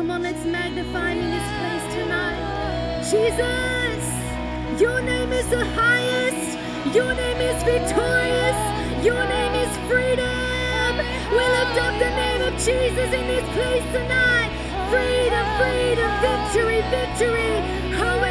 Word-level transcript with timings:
Come 0.00 0.12
on, 0.12 0.22
let's 0.22 0.46
magnify 0.46 1.10
him 1.10 1.18
in 1.18 1.30
this 1.30 1.48
place 1.60 1.92
tonight. 1.92 3.04
Jesus, 3.04 4.80
your 4.80 4.98
name 5.02 5.30
is 5.30 5.46
the 5.50 5.62
highest. 5.76 6.56
Your 6.96 7.12
name 7.12 7.36
is 7.36 7.62
victorious. 7.64 8.56
Your 9.04 9.22
name 9.28 9.52
is 9.60 9.68
freedom. 9.92 10.96
We 11.36 11.44
lift 11.52 11.76
up 11.84 11.92
the 12.00 12.12
name 12.16 12.40
of 12.48 12.54
Jesus 12.54 13.12
in 13.12 13.26
this 13.28 13.44
place 13.52 13.84
tonight. 13.92 14.48
Freedom, 14.88 15.44
freedom, 15.60 16.10
victory, 16.24 16.80
victory. 16.88 17.60
Oh, 18.00 18.24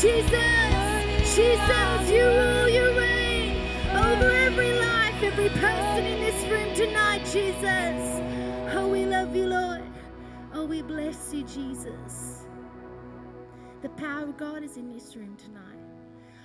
Jesus, 0.00 0.30
Jesus, 0.30 1.36
Jesus, 1.36 2.10
you 2.10 2.24
rule, 2.24 2.68
you 2.70 2.98
reign 2.98 3.54
over 3.94 4.30
every 4.30 4.72
life, 4.78 5.22
every 5.22 5.50
person 5.50 6.06
in 6.06 6.20
this 6.20 6.42
room 6.50 6.74
tonight, 6.74 7.18
Jesus. 7.26 8.20
Oh, 8.72 8.88
we 8.90 9.04
love 9.04 9.36
you, 9.36 9.44
Lord. 9.44 9.82
Oh, 10.54 10.64
we 10.64 10.80
bless 10.80 11.34
you, 11.34 11.42
Jesus. 11.42 12.46
The 13.82 13.90
power 13.90 14.22
of 14.22 14.38
God 14.38 14.62
is 14.62 14.78
in 14.78 14.90
this 14.90 15.14
room 15.16 15.36
tonight. 15.36 15.78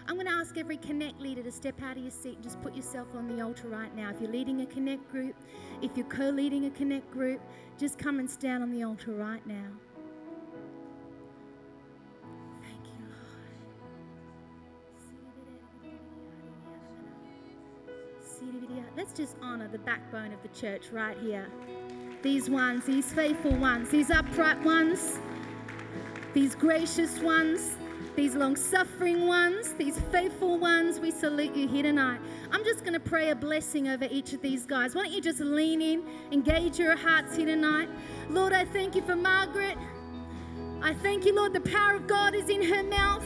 I'm 0.08 0.16
going 0.16 0.28
to 0.28 0.34
ask 0.34 0.58
every 0.58 0.76
Connect 0.76 1.22
leader 1.22 1.42
to 1.42 1.52
step 1.52 1.82
out 1.82 1.96
of 1.96 2.04
your 2.04 2.12
seat 2.12 2.36
and 2.36 2.44
just 2.44 2.62
put 2.62 2.76
yourself 2.76 3.08
on 3.16 3.34
the 3.34 3.42
altar 3.42 3.70
right 3.70 3.96
now. 3.96 4.10
If 4.10 4.20
you're 4.20 4.32
leading 4.32 4.62
a 4.62 4.66
Connect 4.66 5.10
group, 5.10 5.36
if 5.82 5.96
you're 5.96 6.08
co 6.08 6.30
leading 6.30 6.66
a 6.66 6.72
Connect 6.72 7.10
group, 7.10 7.40
just 7.78 7.98
come 7.98 8.20
and 8.20 8.30
stand 8.30 8.64
on 8.64 8.72
the 8.72 8.84
altar 8.84 9.14
right 9.14 9.48
now. 9.48 9.72
Let's 18.98 19.14
just 19.14 19.36
honor 19.42 19.68
the 19.68 19.80
backbone 19.80 20.32
of 20.34 20.42
the 20.42 20.50
church 20.50 20.90
right 20.92 21.18
here. 21.18 21.48
These 22.22 22.50
ones, 22.50 22.86
these 22.86 23.12
faithful 23.12 23.56
ones, 23.56 23.90
these 23.90 24.10
upright 24.10 24.62
ones, 24.64 25.20
these 26.34 26.56
gracious 26.56 27.20
ones, 27.20 27.78
these 28.16 28.36
long 28.36 28.56
suffering 28.56 29.28
ones, 29.28 29.74
these 29.74 30.00
faithful 30.12 30.58
ones, 30.58 31.00
we 31.00 31.12
salute 31.12 31.56
you 31.56 31.68
here 31.68 31.84
tonight. 31.84 32.20
I'm 32.52 32.64
just 32.64 32.82
going 32.82 32.94
to 32.94 33.00
pray 33.00 33.30
a 33.30 33.36
blessing 33.36 33.90
over 33.90 34.08
each 34.10 34.34
of 34.34 34.42
these 34.42 34.66
guys. 34.66 34.96
Why 34.96 35.04
don't 35.04 35.14
you 35.14 35.22
just 35.22 35.42
lean 35.42 35.82
in, 35.82 36.04
engage 36.32 36.80
your 36.80 36.96
hearts 36.96 37.36
here 37.36 37.46
tonight? 37.46 37.90
Lord, 38.30 38.54
I 38.54 38.66
thank 38.66 38.96
you 38.96 39.02
for 39.02 39.16
Margaret. 39.16 39.78
I 40.82 40.94
thank 40.94 41.26
you, 41.26 41.36
Lord, 41.36 41.54
the 41.54 41.62
power 41.62 41.96
of 41.96 42.08
God 42.08 42.36
is 42.36 42.50
in 42.50 42.62
her 42.64 42.84
mouth. 42.84 43.26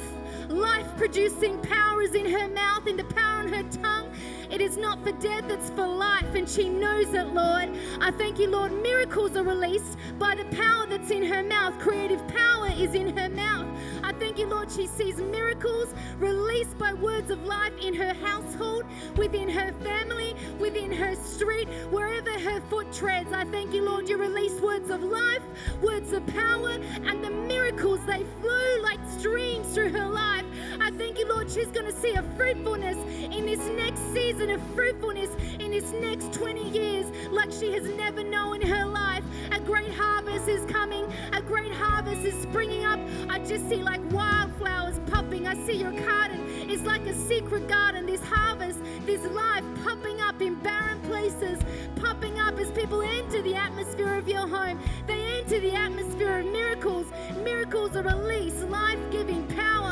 Life 0.49 0.87
producing 0.97 1.61
power 1.61 2.01
is 2.01 2.15
in 2.15 2.25
her 2.25 2.47
mouth, 2.47 2.87
in 2.87 2.97
the 2.97 3.03
power 3.03 3.41
on 3.41 3.47
her 3.49 3.63
tongue. 3.81 4.11
It 4.49 4.61
is 4.61 4.77
not 4.77 5.03
for 5.03 5.11
death, 5.11 5.49
it's 5.49 5.69
for 5.69 5.85
life, 5.85 6.33
and 6.33 6.49
she 6.49 6.69
knows 6.69 7.13
it, 7.13 7.27
Lord. 7.27 7.69
I 8.01 8.09
thank 8.11 8.39
you, 8.39 8.49
Lord. 8.49 8.71
Miracles 8.81 9.35
are 9.35 9.43
released 9.43 9.95
by 10.17 10.33
the 10.33 10.45
power 10.55 10.87
that's 10.87 11.11
in 11.11 11.23
her 11.23 11.43
mouth. 11.43 11.77
Creative 11.77 12.25
power 12.27 12.67
is 12.75 12.95
in 12.95 13.15
her 13.15 13.29
mouth. 13.29 13.67
I 14.03 14.11
thank 14.13 14.39
you, 14.39 14.47
Lord. 14.47 14.71
She 14.71 14.87
sees 14.87 15.17
miracles 15.17 15.93
released 16.17 16.79
by 16.79 16.93
words 16.93 17.29
of 17.29 17.43
life 17.45 17.73
in 17.79 17.93
her 17.93 18.13
household, 18.15 18.85
within 19.15 19.49
her 19.49 19.71
family, 19.83 20.35
within 20.59 20.91
her 20.91 21.13
street, 21.13 21.67
wherever 21.91 22.31
her 22.31 22.59
foot 22.61 22.91
treads. 22.91 23.31
I 23.31 23.45
thank 23.45 23.71
you, 23.71 23.83
Lord. 23.83 24.09
You 24.09 24.17
release 24.17 24.59
words 24.61 24.89
of 24.89 25.03
life, 25.03 25.43
words 25.79 26.11
of 26.11 26.25
power, 26.25 26.71
and 26.71 27.23
the 27.23 27.29
miracles 27.29 27.99
they 28.07 28.23
flow 28.41 28.81
like 28.81 28.99
streams 29.19 29.73
through 29.75 29.91
her 29.91 30.07
life. 30.09 30.45
I 30.89 30.91
thank 30.93 31.19
you, 31.19 31.27
Lord. 31.27 31.51
She's 31.51 31.67
going 31.67 31.85
to 31.85 31.91
see 31.91 32.13
a 32.15 32.23
fruitfulness 32.35 32.97
in 33.21 33.45
this 33.45 33.59
next 33.77 34.01
season 34.11 34.49
of 34.49 34.59
fruitfulness 34.73 35.29
in 35.59 35.69
this 35.69 35.91
next 35.91 36.33
20 36.33 36.67
years 36.67 37.05
like 37.29 37.51
she 37.51 37.71
has 37.73 37.83
never 37.95 38.23
known 38.23 38.63
in 38.63 38.67
her 38.67 38.87
life. 38.87 39.23
A 39.51 39.59
great 39.59 39.91
harvest 39.91 40.47
is 40.47 40.65
coming, 40.65 41.05
a 41.31 41.43
great 41.43 41.71
harvest 41.71 42.25
is 42.25 42.33
springing 42.41 42.85
up. 42.85 42.99
I 43.29 43.37
just 43.37 43.69
see 43.69 43.83
like 43.83 44.01
wildflowers 44.11 44.99
popping. 45.11 45.45
I 45.45 45.53
see 45.63 45.73
your 45.73 45.91
garden 45.91 46.39
is 46.67 46.81
like 46.81 47.05
a 47.05 47.13
secret 47.13 47.67
garden. 47.67 48.07
This 48.07 48.23
harvest, 48.23 48.79
this 49.05 49.23
life 49.27 49.63
popping 49.83 50.21
up 50.21 50.41
in 50.41 50.55
barren 50.55 50.99
places, 51.01 51.59
popping 51.97 52.39
up 52.39 52.57
as 52.57 52.71
people 52.71 53.01
enter 53.03 53.43
the 53.43 53.55
atmosphere 53.55 54.15
of 54.15 54.27
your 54.27 54.47
home. 54.47 54.79
They 55.05 55.21
enter 55.37 55.59
the 55.59 55.73
atmosphere 55.73 56.39
of 56.39 56.47
miracles. 56.47 57.05
Miracles 57.43 57.95
are 57.95 58.03
released, 58.03 58.63
life 58.69 58.99
giving 59.11 59.45
power, 59.47 59.88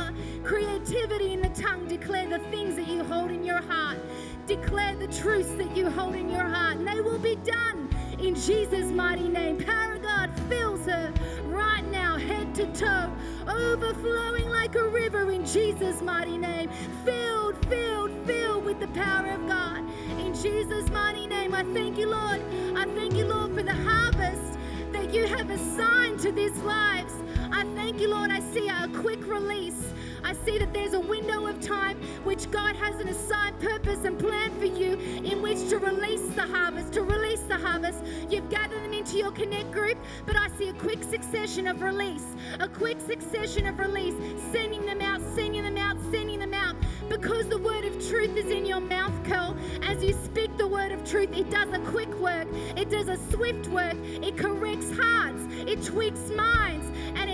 creativity 0.48 1.34
in 1.34 1.42
the 1.42 1.50
tongue. 1.50 1.86
Declare 1.90 2.30
the 2.30 2.40
things 2.50 2.78
that 2.78 2.88
you 2.88 3.04
hold 3.04 3.32
in 3.32 3.44
your 3.44 3.62
heart. 3.62 3.98
Declare 4.46 4.96
the 4.96 5.08
truths 5.08 5.52
that 5.56 5.76
you 5.76 5.90
hold 5.90 6.16
in 6.16 6.30
your 6.30 6.46
heart, 6.46 6.78
and 6.78 6.88
they 6.88 7.02
will 7.02 7.20
be 7.20 7.36
done 7.36 7.90
in 8.18 8.34
Jesus' 8.34 8.90
mighty 8.90 9.28
name. 9.28 9.58
Power 9.58 9.96
of 9.96 10.02
God 10.02 10.32
fills 10.48 10.86
her 10.86 11.14
right 11.48 11.86
now, 11.92 12.16
head 12.16 12.56
to 12.56 12.66
toe, 12.68 13.12
overflowing 13.46 14.50
like 14.50 14.76
a 14.76 14.88
river 14.88 15.32
in 15.32 15.46
Jesus' 15.46 16.02
mighty 16.02 16.38
name. 16.38 16.70
Filled, 17.04 17.58
filled, 17.66 18.12
filled 18.26 18.64
with 18.64 18.80
the 18.80 18.88
power 18.90 19.28
of 19.28 19.46
God. 19.48 19.80
In 20.18 20.34
Jesus' 20.34 20.90
mighty 20.92 21.28
name, 21.28 21.54
I 21.54 21.64
thank 21.74 21.98
you, 21.98 22.10
Lord. 22.10 22.42
I 22.78 22.86
thank 22.96 23.16
you, 23.16 23.26
Lord, 23.26 23.54
for 23.54 23.64
the 23.64 23.74
harvest 23.74 24.58
that 24.94 25.14
you 25.14 25.28
have 25.28 25.50
assigned 25.50 26.22
to 26.22 26.32
these 26.32 26.58
lives. 26.60 27.14
I 27.52 27.66
thank 27.76 28.00
you, 28.00 28.10
Lord. 28.10 28.32
I 28.32 28.40
see 28.40 28.70
a 28.70 28.88
quick 28.94 29.28
release. 29.28 29.87
I 30.28 30.34
see 30.34 30.58
that 30.58 30.74
there's 30.74 30.94
a 30.94 31.00
window 31.00 31.48
of 31.48 31.62
time 31.62 31.98
which 32.26 32.52
God 32.52 32.76
has 32.76 33.00
an 33.00 33.08
assigned 33.08 33.58
purpose 33.62 34.04
and 34.04 34.20
plan 34.20 34.52
for 34.60 34.66
you 34.66 34.98
in 35.24 35.42
which 35.42 35.70
to 35.70 35.78
release 35.78 36.28
the 36.36 36.42
harvest, 36.42 36.92
to 36.94 37.04
release 37.04 37.44
the 37.44 37.56
harvest. 37.56 38.04
You've 38.30 38.50
gathered 38.50 38.84
them 38.84 38.92
into 38.92 39.16
your 39.16 39.32
connect 39.32 39.72
group, 39.72 39.98
but 40.26 40.36
I 40.36 40.50
see 40.58 40.68
a 40.68 40.74
quick 40.74 41.02
succession 41.04 41.66
of 41.66 41.82
release, 41.82 42.26
a 42.60 42.68
quick 42.68 43.00
succession 43.00 43.68
of 43.68 43.80
release, 43.80 44.16
sending 44.52 44.86
them 44.86 45.00
out, 45.00 45.22
sending 45.34 45.64
them 45.64 45.78
out, 45.78 45.96
sending 46.12 46.40
them 46.40 46.54
out. 46.54 46.76
Because 47.08 47.48
the 47.48 47.60
word 47.60 47.86
of 47.86 47.94
truth 48.10 48.36
is 48.36 48.52
in 48.52 48.66
your 48.66 48.82
mouth, 48.82 49.14
Cole, 49.24 49.56
as 49.84 50.04
you 50.04 50.12
speak 50.12 50.58
the 50.58 50.68
word 50.68 50.92
of 50.92 51.10
truth, 51.10 51.30
it 51.38 51.50
does 51.50 51.70
a 51.70 51.80
quick 51.80 52.14
work, 52.16 52.50
it 52.76 52.90
does 52.90 53.08
a 53.08 53.16
swift 53.32 53.70
work, 53.70 53.96
it 54.04 54.38
corrects 54.38 54.92
hearts, 54.92 55.42
it 55.60 55.82
tweaks 55.84 56.30
minds, 56.32 56.86
and 57.16 57.27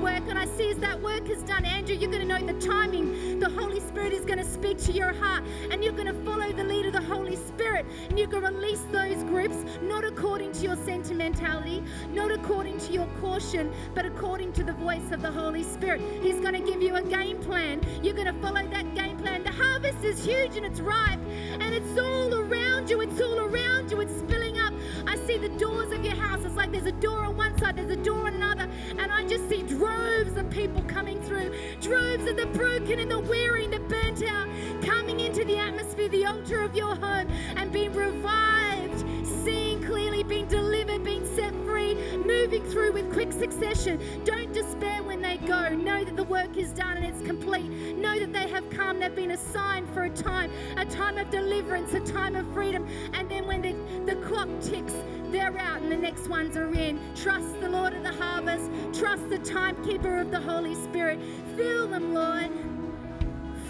work. 0.00 0.22
And 0.28 0.38
I 0.38 0.46
see 0.46 0.70
as 0.70 0.78
that 0.78 1.00
work 1.00 1.28
is 1.28 1.42
done, 1.42 1.64
Andrew, 1.64 1.94
you're 1.94 2.10
going 2.10 2.26
to 2.26 2.38
know 2.38 2.44
the 2.44 2.58
timing. 2.66 3.38
The 3.38 3.50
Holy 3.50 3.80
Spirit 3.80 4.12
is 4.12 4.24
going 4.24 4.38
to 4.38 4.44
speak 4.44 4.78
to 4.78 4.92
your 4.92 5.12
heart, 5.12 5.44
and 5.70 5.82
you're 5.82 5.92
going 5.92 6.06
to 6.06 6.24
follow 6.24 6.50
the 6.52 6.64
lead 6.64 6.86
of 6.86 6.92
the 6.92 7.02
Holy 7.02 7.36
Spirit, 7.36 7.86
and 8.08 8.18
you're 8.18 8.28
going 8.28 8.44
to 8.44 8.50
release 8.50 8.82
those 8.92 9.22
groups, 9.24 9.56
not 9.82 10.04
according 10.04 10.52
to 10.52 10.62
your 10.62 10.76
sentimentality, 10.76 11.82
not 12.10 12.30
according 12.30 12.78
to 12.78 12.92
your 12.92 13.06
caution, 13.20 13.72
but 13.94 14.04
according 14.04 14.52
to 14.54 14.64
the 14.64 14.72
voice 14.72 15.10
of 15.12 15.22
the 15.22 15.30
Holy 15.30 15.62
Spirit. 15.62 16.00
He's 16.22 16.40
going 16.40 16.54
to 16.54 16.60
give 16.60 16.82
you 16.82 16.96
a 16.96 17.02
game 17.02 17.38
plan. 17.38 17.80
You're 18.02 18.14
going 18.14 18.32
to 18.32 18.40
follow 18.40 18.66
that 18.66 18.94
game 18.94 19.16
plan. 19.18 19.42
The 19.42 19.52
harvest 19.52 20.04
is 20.04 20.24
huge 20.24 20.56
and 20.56 20.66
it's 20.66 20.80
ripe, 20.80 21.20
and 21.60 21.74
it's 21.74 21.98
all 21.98 22.34
around 22.34 22.90
you. 22.90 23.00
It's 23.00 23.20
all 23.20 23.38
around 23.38 23.90
you. 23.90 24.00
It's 24.00 24.18
spilling 24.18 24.58
up. 24.58 24.74
I 25.06 25.16
see 25.26 25.38
the 25.38 25.50
doors 25.50 25.92
of 25.92 26.04
your 26.04 26.16
house. 26.16 26.37
There's 26.70 26.86
a 26.86 26.92
door 26.92 27.24
on 27.24 27.36
one 27.36 27.56
side, 27.58 27.76
there's 27.76 27.90
a 27.90 27.96
door 27.96 28.26
on 28.26 28.34
another, 28.34 28.68
and 28.98 29.10
I 29.10 29.26
just 29.26 29.48
see 29.48 29.62
droves 29.62 30.36
of 30.36 30.50
people 30.50 30.82
coming 30.82 31.20
through, 31.22 31.54
droves 31.80 32.28
of 32.28 32.36
the 32.36 32.46
broken 32.46 33.00
and 33.00 33.10
the 33.10 33.20
weary 33.20 33.64
and 33.64 33.72
the 33.72 33.80
burnt 33.80 34.22
out 34.22 34.48
coming 34.82 35.20
into 35.20 35.44
the 35.44 35.56
atmosphere, 35.56 36.08
the 36.08 36.26
altar 36.26 36.60
of 36.60 36.74
your 36.74 36.94
home, 36.94 37.28
and 37.56 37.72
being 37.72 37.92
revived, 37.92 39.04
seeing 39.44 39.82
clearly, 39.82 40.22
being 40.22 40.46
delivered, 40.46 41.02
being 41.04 41.26
set 41.34 41.54
free, 41.64 41.94
moving 42.18 42.64
through 42.64 42.92
with 42.92 43.12
quick 43.12 43.32
succession. 43.32 44.00
Don't 44.24 44.52
despair 44.52 45.02
when 45.02 45.22
they 45.22 45.38
go. 45.38 45.70
Know 45.70 46.04
that 46.04 46.16
the 46.16 46.24
work 46.24 46.56
is 46.56 46.72
done 46.72 46.96
and 46.96 47.06
it's 47.06 47.26
complete. 47.26 47.70
Know 47.96 48.18
that 48.18 48.32
they 48.32 48.48
have 48.48 48.68
come, 48.70 49.00
they've 49.00 49.14
been 49.14 49.32
assigned 49.32 49.88
for 49.90 50.04
a 50.04 50.10
time, 50.10 50.50
a 50.76 50.84
time 50.84 51.18
of 51.18 51.30
deliverance, 51.30 51.94
a 51.94 52.00
time 52.00 52.36
of 52.36 52.46
freedom. 52.52 52.86
And 53.14 53.28
then 53.28 53.46
when 53.46 53.62
the, 53.62 53.74
the 54.06 54.20
clock 54.20 54.48
ticks, 54.60 54.94
they're 55.30 55.56
out 55.58 55.82
and 55.82 55.90
the 55.90 55.96
next 55.96 56.28
ones 56.28 56.56
are 56.56 56.72
in. 56.72 57.00
Trust 57.14 57.60
the 57.60 57.68
Lord 57.68 57.92
of 57.94 58.02
the 58.02 58.12
harvest. 58.12 58.70
Trust 58.92 59.28
the 59.28 59.38
timekeeper 59.38 60.18
of 60.18 60.30
the 60.30 60.40
Holy 60.40 60.74
Spirit. 60.74 61.20
Fill 61.56 61.88
them, 61.88 62.14
Lord. 62.14 62.50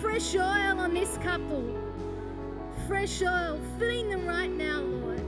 Fresh 0.01 0.35
oil 0.37 0.79
on 0.79 0.95
this 0.95 1.19
couple. 1.19 1.65
Fresh 2.87 3.23
oil. 3.23 3.61
Filling 3.79 4.09
them 4.09 4.27
right 4.27 4.51
now, 4.51 4.81
Lord. 4.81 5.23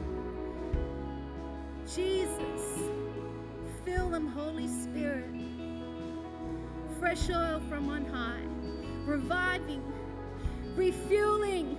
Jesus. 1.86 2.88
Fill 3.84 4.10
them, 4.10 4.28
Holy 4.28 4.68
Spirit. 4.68 5.30
Fresh 6.98 7.30
oil 7.30 7.60
from 7.68 7.88
on 7.88 8.04
high. 8.06 8.42
Reviving, 9.04 9.82
refueling, 10.76 11.78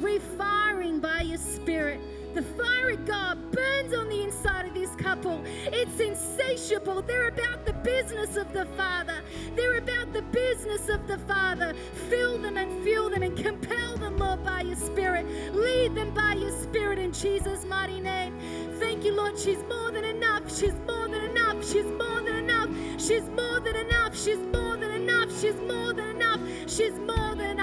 refiring 0.00 1.00
by 1.00 1.22
your 1.22 1.38
Spirit. 1.38 2.00
The 2.34 2.42
fire 2.42 2.90
of 2.90 3.04
God 3.06 3.50
burns 3.50 3.92
on 3.92 4.08
the 4.08 4.22
inside 4.22 4.66
of 4.66 4.74
this 4.74 4.94
couple. 4.96 5.42
It's 5.46 5.98
insatiable. 5.98 7.02
They're 7.02 7.28
about 7.28 7.66
the 7.66 7.72
business 7.72 8.36
of 8.36 8.52
the 8.52 8.66
Father. 8.76 9.20
They're 9.56 9.78
about 9.78 10.12
the 10.12 10.22
business 10.22 10.88
of 10.88 11.08
the 11.08 11.18
Father. 11.18 11.74
Fill 12.08 12.38
them 12.38 12.56
and 12.56 12.84
fuel 12.84 13.10
them 13.10 13.22
and 13.22 13.36
compel 13.36 13.96
them, 13.96 14.16
Lord, 14.16 14.44
by 14.44 14.62
your 14.62 14.76
Spirit. 14.76 15.26
Lead 15.54 15.96
them 15.96 16.14
by 16.14 16.34
your 16.34 16.52
Spirit 16.62 16.98
in 17.00 17.12
Jesus' 17.12 17.64
mighty 17.64 18.00
name. 18.00 18.38
Thank 18.78 19.04
you, 19.04 19.12
Lord. 19.12 19.36
She's 19.36 19.62
more 19.68 19.90
than 19.90 20.04
enough. 20.04 20.42
She's 20.56 20.74
more 20.86 21.08
than 21.08 21.24
enough. 21.24 21.64
She's 21.68 21.84
more 21.84 22.20
than 22.22 22.36
enough. 22.36 23.00
She's 23.00 23.28
more 23.28 23.60
than 23.60 23.76
enough. 23.76 24.16
She's 24.16 24.38
more 24.38 24.76
than 24.76 24.90
enough. 24.92 25.40
She's 25.40 25.56
more 25.56 25.92
than 25.92 26.16
enough. 26.16 26.40
She's 26.68 26.94
more 26.98 27.34
than 27.34 27.50
enough. 27.50 27.59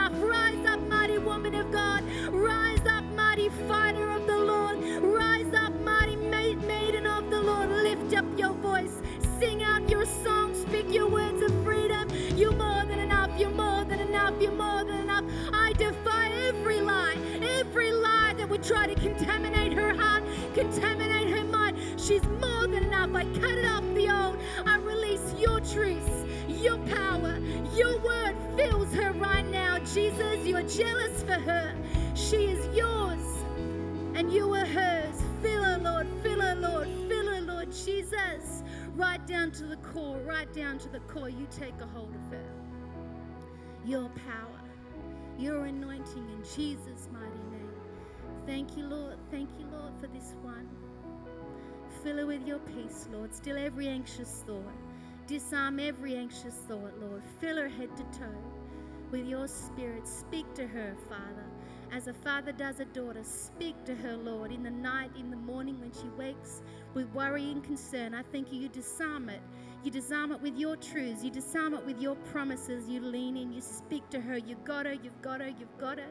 More 14.57 14.83
than 14.83 14.99
enough. 15.01 15.23
I 15.53 15.73
defy 15.73 16.29
every 16.47 16.81
lie, 16.81 17.15
every 17.41 17.91
lie 17.91 18.33
that 18.37 18.49
would 18.49 18.63
try 18.63 18.87
to 18.87 18.95
contaminate 18.95 19.73
her 19.73 19.93
heart, 19.93 20.23
contaminate 20.53 21.29
her 21.29 21.43
mind. 21.45 21.77
She's 21.99 22.23
more 22.41 22.67
than 22.67 22.83
enough. 22.83 23.13
I 23.13 23.23
cut 23.25 23.51
it 23.51 23.65
off 23.65 23.83
the 23.93 24.09
old. 24.09 24.37
I 24.65 24.77
release 24.79 25.33
your 25.37 25.59
truths, 25.59 26.25
your 26.47 26.77
power, 26.79 27.37
your 27.73 27.99
word 27.99 28.35
fills 28.55 28.93
her 28.95 29.11
right 29.13 29.45
now. 29.49 29.79
Jesus, 29.79 30.45
you're 30.45 30.63
jealous 30.63 31.23
for 31.23 31.39
her. 31.39 31.75
She 32.15 32.47
is 32.47 32.75
yours 32.75 33.43
and 34.15 34.33
you 34.33 34.51
are 34.53 34.65
hers. 34.65 35.21
Fill 35.43 35.63
her, 35.63 35.77
Lord. 35.77 36.07
Fill 36.23 36.41
her, 36.41 36.55
Lord. 36.55 36.87
Fill 37.07 37.27
her, 37.27 37.41
Lord 37.41 37.71
Jesus. 37.71 38.63
Right 38.95 39.25
down 39.27 39.51
to 39.51 39.65
the 39.65 39.77
core, 39.77 40.17
right 40.25 40.51
down 40.53 40.79
to 40.79 40.89
the 40.89 40.99
core. 41.01 41.29
You 41.29 41.47
take 41.51 41.79
a 41.81 41.85
hold 41.85 42.15
of 42.15 42.31
her. 42.31 42.56
Your 43.87 44.09
power, 44.09 44.59
your 45.39 45.63
anointing 45.63 46.29
in 46.29 46.43
Jesus' 46.43 47.07
mighty 47.09 47.43
name. 47.49 47.71
Thank 48.45 48.75
you, 48.75 48.83
Lord. 48.83 49.15
Thank 49.31 49.49
you, 49.57 49.65
Lord, 49.71 49.93
for 50.01 50.07
this 50.07 50.35
one. 50.41 50.67
Fill 52.03 52.17
her 52.17 52.25
with 52.25 52.45
your 52.45 52.59
peace, 52.59 53.07
Lord. 53.13 53.33
Still 53.33 53.57
every 53.57 53.87
anxious 53.87 54.43
thought. 54.45 54.75
Disarm 55.25 55.79
every 55.79 56.17
anxious 56.17 56.55
thought, 56.67 56.99
Lord. 56.99 57.23
Fill 57.39 57.55
her 57.55 57.69
head 57.69 57.95
to 57.95 58.03
toe 58.19 58.43
with 59.09 59.25
your 59.25 59.47
spirit. 59.47 60.05
Speak 60.05 60.53
to 60.55 60.67
her, 60.67 60.93
Father. 61.07 61.45
As 61.93 62.09
a 62.09 62.13
father 62.13 62.51
does 62.51 62.81
a 62.81 62.85
daughter, 62.85 63.23
speak 63.23 63.85
to 63.85 63.95
her, 63.95 64.17
Lord, 64.17 64.51
in 64.51 64.63
the 64.63 64.69
night, 64.69 65.11
in 65.17 65.31
the 65.31 65.37
morning 65.37 65.79
when 65.79 65.93
she 65.93 66.09
wakes 66.17 66.61
with 66.93 67.07
worry 67.13 67.49
and 67.51 67.63
concern. 67.63 68.13
I 68.13 68.23
thank 68.33 68.51
you, 68.51 68.59
you 68.59 68.67
disarm 68.67 69.29
it. 69.29 69.41
You 69.83 69.91
disarm 69.91 70.31
it 70.31 70.41
with 70.41 70.57
your 70.57 70.75
truths. 70.75 71.23
You 71.23 71.31
disarm 71.31 71.73
it 71.73 71.85
with 71.85 72.01
your 72.01 72.15
promises. 72.15 72.89
You 72.89 73.01
lean 73.01 73.37
in, 73.37 73.51
you 73.53 73.61
speak 73.61 74.09
to 74.09 74.19
her. 74.19 74.37
You've 74.37 74.63
got 74.63 74.85
her, 74.85 74.93
you've 74.93 75.21
got 75.21 75.41
her, 75.41 75.47
you've 75.47 75.77
got 75.79 75.99
her. 75.99 76.09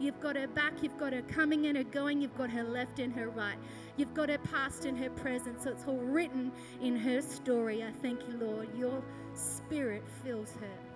You've 0.00 0.20
got 0.20 0.36
her 0.36 0.46
back, 0.46 0.74
you've 0.80 0.96
got 0.96 1.12
her 1.12 1.22
coming 1.22 1.66
and 1.66 1.76
her 1.76 1.82
going, 1.82 2.20
you've 2.20 2.36
got 2.36 2.50
her 2.50 2.62
left 2.62 3.00
and 3.00 3.12
her 3.14 3.30
right. 3.30 3.58
You've 3.96 4.14
got 4.14 4.28
her 4.28 4.38
past 4.38 4.84
and 4.84 4.96
her 4.96 5.10
present. 5.10 5.60
So 5.60 5.70
it's 5.70 5.86
all 5.86 5.96
written 5.96 6.52
in 6.80 6.96
her 6.96 7.20
story. 7.20 7.82
I 7.82 7.90
thank 8.00 8.20
you, 8.28 8.36
Lord. 8.38 8.68
Your 8.78 9.02
spirit 9.34 10.04
fills 10.22 10.52
her. 10.60 10.87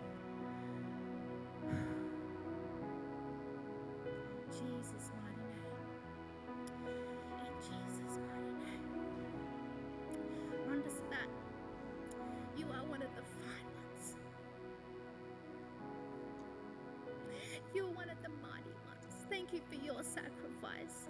Thank 19.53 19.65
you 19.71 19.79
for 19.79 19.85
your 19.85 20.03
sacrifice. 20.03 21.09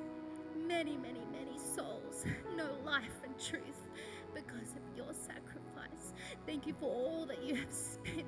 Many, 0.66 0.96
many, 0.96 1.20
many 1.30 1.56
souls 1.76 2.24
know 2.56 2.70
life 2.84 3.20
and 3.22 3.32
truth 3.38 3.86
because 4.34 4.70
of 4.72 4.96
your 4.96 5.12
sacrifice. 5.12 6.12
Thank 6.44 6.66
you 6.66 6.74
for 6.80 6.86
all 6.86 7.26
that 7.26 7.40
you 7.44 7.54
have 7.54 7.72
spent. 7.72 8.26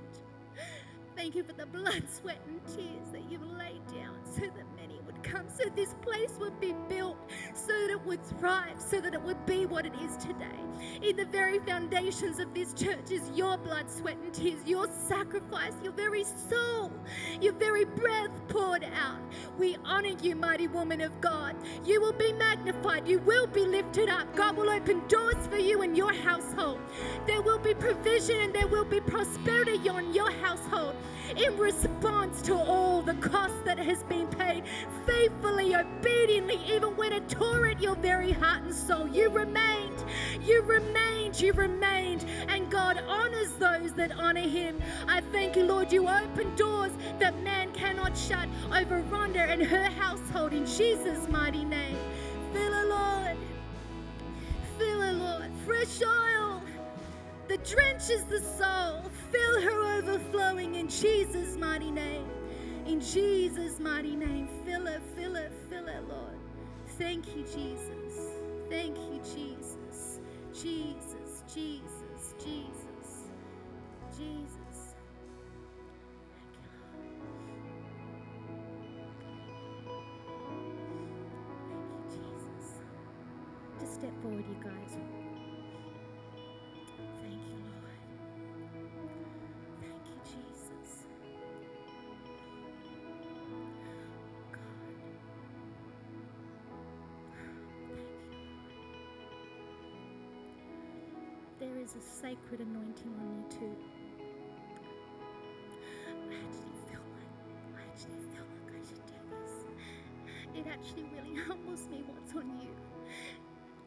Thank 1.17 1.35
you 1.35 1.43
for 1.43 1.53
the 1.53 1.67
blood, 1.67 2.05
sweat, 2.09 2.39
and 2.47 2.61
tears 2.77 3.09
that 3.11 3.29
you've 3.29 3.43
laid 3.43 3.85
down 3.89 4.15
so 4.25 4.43
that 4.43 4.77
many 4.77 4.94
come, 5.25 5.47
so 5.49 5.65
this 5.75 5.95
place 6.03 6.37
would 6.39 6.61
be 6.61 6.75
built, 6.89 7.17
so 7.55 7.73
that 7.73 7.91
it 7.91 8.07
would 8.07 8.25
thrive, 8.39 8.79
so 8.79 9.01
that 9.01 9.15
it 9.15 9.23
would 9.23 9.45
be 9.47 9.67
what 9.67 9.87
it 9.87 9.95
is 10.03 10.17
today. 10.17 10.61
In 11.03 11.17
the 11.17 11.25
very 11.25 11.59
foundations 11.61 12.39
of 12.39 12.53
this 12.55 12.75
church 12.75 13.11
is 13.11 13.23
your 13.35 13.57
blood, 13.57 13.91
sweat, 13.91 14.17
and 14.23 14.33
tears, 14.33 14.61
your 14.67 14.87
sacrifice, 14.89 15.73
your 15.83 15.93
very 15.93 16.25
soul, 16.25 16.93
your 17.41 17.55
very 17.55 17.85
breath 17.85 18.31
poured 18.49 18.85
out. 18.85 19.19
We 19.59 19.77
honor 19.85 20.15
you, 20.23 20.37
mighty 20.37 20.69
woman 20.69 21.01
of 21.01 21.19
God. 21.21 21.57
You 21.85 22.01
will 22.01 22.13
be 22.13 22.33
magnified, 22.33 23.09
you 23.09 23.19
will 23.21 23.47
be 23.47 23.65
lifted 23.65 24.09
up. 24.09 24.35
God 24.37 24.57
will 24.57 24.71
open 24.71 25.07
doors 25.09 25.47
for 25.49 25.59
you 25.59 25.83
and 25.83 25.97
your 25.97 26.13
household. 26.13 26.81
There 27.27 27.41
will 27.41 27.59
be 27.59 27.75
provision 27.75 28.41
and 28.41 28.55
there 28.55 28.69
will 28.69 28.85
be 28.85 29.01
prosperity 29.01 29.89
on 29.89 30.13
your 30.13 30.31
household 30.31 30.97
in 31.37 31.57
response 31.57 32.43
to 32.43 32.55
all 32.55 33.03
the 33.03 33.15
cost 33.15 33.65
that 33.65 33.79
has 33.79 34.03
been 34.05 34.27
paid, 34.29 34.65
faithfully, 35.07 35.75
obediently, 35.75 36.61
even 36.67 36.97
when 36.97 37.13
it 37.13 37.29
tore 37.29 37.67
at 37.67 37.81
your 37.81 37.97
very 37.97 38.33
heart 38.33 38.63
and 38.63 38.75
soul. 38.75 39.09
You 39.09 39.31
remained, 39.31 40.05
you 40.43 40.63
remained, 40.63 41.41
you 41.41 41.53
remained, 41.53 42.25
and 42.49 42.71
God 42.71 43.03
honors 43.09 43.53
those 43.55 43.93
that 43.95 44.13
honor 44.13 44.41
Him. 44.41 44.81
I 45.09 45.21
thank 45.33 45.57
you, 45.57 45.65
Lord, 45.65 45.93
you 45.93 46.09
open 46.09 46.55
doors 46.57 46.93
that 47.19 47.41
man 47.43 47.73
cannot 47.73 48.17
shut 48.17 48.49
over 48.73 49.03
Rhonda 49.03 49.49
and 49.49 49.63
her 49.63 49.85
household 49.85 50.53
in 50.53 50.67
Jesus' 50.67 51.29
mighty 51.29 51.65
name. 51.65 51.97
Drenches 58.05 58.25
the 58.25 58.41
soul. 58.41 59.11
Fill 59.31 59.61
her 59.63 59.99
overflowing 59.99 60.75
in 60.75 60.89
Jesus' 60.89 61.57
mighty 61.57 61.91
name. 61.91 62.29
In 62.87 63.01
Jesus' 63.01 63.79
mighty 63.81 64.17
name. 64.17 64.49
Fill 64.65 64.87
her, 64.87 65.01
fill 65.17 65.35
her, 65.35 65.51
fill 65.71 65.87
her, 65.87 66.01
Lord. 66.09 66.39
Thank 66.99 67.35
you, 67.35 67.43
Jesus. 67.45 68.33
Thank 68.69 68.97
you, 68.97 69.21
Jesus. 69.23 70.21
Jesus, 70.53 71.43
Jesus, 71.53 72.35
Jesus, 72.39 73.29
Jesus. 74.17 74.95
Step 83.85 84.23
forward, 84.23 84.45
you 84.49 84.57
guys. 84.63 85.24
Is 101.85 101.97
a 101.97 102.01
sacred 102.01 102.61
anointing 102.61 103.13
on 103.21 103.35
you 103.37 103.59
too. 103.59 103.77
I 106.09 106.33
actually 106.33 106.73
feel 106.89 107.05
like 107.13 107.77
I 107.77 107.83
actually 107.91 108.21
feel 108.33 108.47
like 108.65 108.73
I 108.73 108.89
should 108.89 109.05
do 109.07 109.21
this. 109.29 109.53
It 110.57 110.67
actually 110.67 111.05
really 111.15 111.37
humbles 111.47 111.87
me 111.91 112.03
what's 112.07 112.35
on 112.35 112.49
you. 112.59 112.71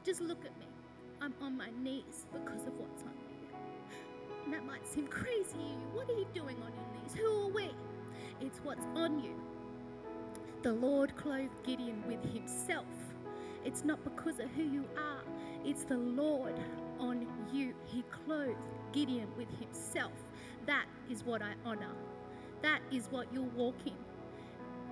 Just 0.04 0.22
look 0.22 0.46
at 0.46 0.56
me. 0.60 0.68
I'm 1.22 1.34
on 1.42 1.58
my 1.58 1.70
knees 1.82 2.28
because 2.32 2.68
of 2.68 2.78
what's 2.78 3.02
on 3.02 3.14
you. 3.32 3.58
And 4.46 4.54
that 4.54 4.64
might 4.64 4.86
seem 4.88 5.08
crazy. 5.08 5.54
to 5.54 5.58
you. 5.58 5.78
What 5.94 6.08
are 6.08 6.20
you 6.20 6.28
doing 6.36 6.58
on 6.58 6.72
your 6.76 7.02
knees? 7.02 7.16
Who 7.16 7.48
are 7.48 7.52
we? 7.52 7.72
It's 8.42 8.60
what's 8.64 8.86
on 8.96 9.24
you. 9.24 9.34
The 10.62 10.74
Lord 10.74 11.16
clothed 11.16 11.64
Gideon 11.64 12.04
with 12.08 12.24
himself. 12.32 12.86
It's 13.68 13.84
not 13.84 14.02
because 14.06 14.40
of 14.40 14.50
who 14.52 14.64
you 14.64 14.86
are, 14.98 15.24
it's 15.66 15.84
the 15.84 15.98
Lord 15.98 16.58
on 17.02 17.28
you. 17.52 17.74
He 17.86 18.02
clothed 18.04 18.56
Gideon 18.94 19.28
with 19.36 19.50
himself. 19.60 20.14
That 20.66 20.86
is 21.12 21.26
what 21.26 21.42
I 21.42 21.52
honor. 21.66 21.92
That 22.62 22.80
is 22.92 23.10
what 23.12 23.28
you're 23.34 23.44
walking 23.44 23.98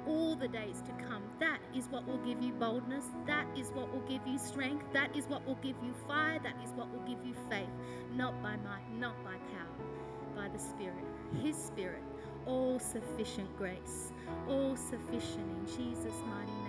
all 0.06 0.36
the 0.36 0.50
days 0.50 0.82
to 0.82 0.92
come. 1.08 1.24
That 1.40 1.60
is 1.74 1.88
what 1.88 2.06
will 2.06 2.18
give 2.18 2.42
you 2.44 2.52
boldness. 2.52 3.06
That 3.26 3.46
is 3.58 3.70
what 3.70 3.92
will 3.94 4.08
give 4.10 4.28
you 4.28 4.38
strength. 4.38 4.86
That 4.92 5.16
is 5.16 5.26
what 5.28 5.48
will 5.48 5.56
give 5.56 5.78
you 5.82 5.94
fire. 6.06 6.40
That 6.44 6.56
is 6.62 6.72
what 6.72 6.92
will 6.92 7.08
give 7.08 7.26
you 7.26 7.34
faith. 7.50 7.70
Not 8.14 8.44
by 8.44 8.58
might, 8.58 8.92
not 9.00 9.16
by 9.24 9.36
power, 9.56 10.36
by 10.36 10.50
the 10.50 10.60
Spirit. 10.60 11.06
His 11.42 11.56
Spirit. 11.56 12.04
All 12.46 12.78
sufficient 12.78 13.56
grace. 13.58 14.12
All 14.50 14.76
sufficient 14.76 15.50
in 15.50 15.66
Jesus' 15.66 16.22
mighty 16.28 16.52
name. 16.52 16.65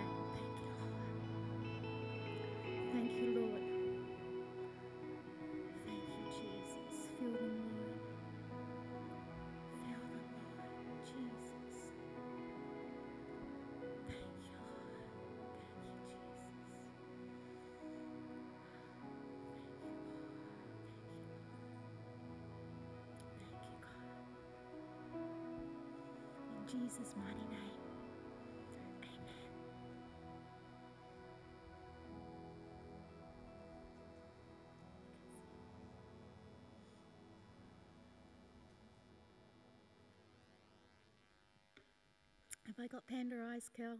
Have 42.76 42.84
I 42.84 42.88
got 42.88 43.06
panda 43.06 43.36
eyes, 43.54 43.70
Kel? 43.74 43.96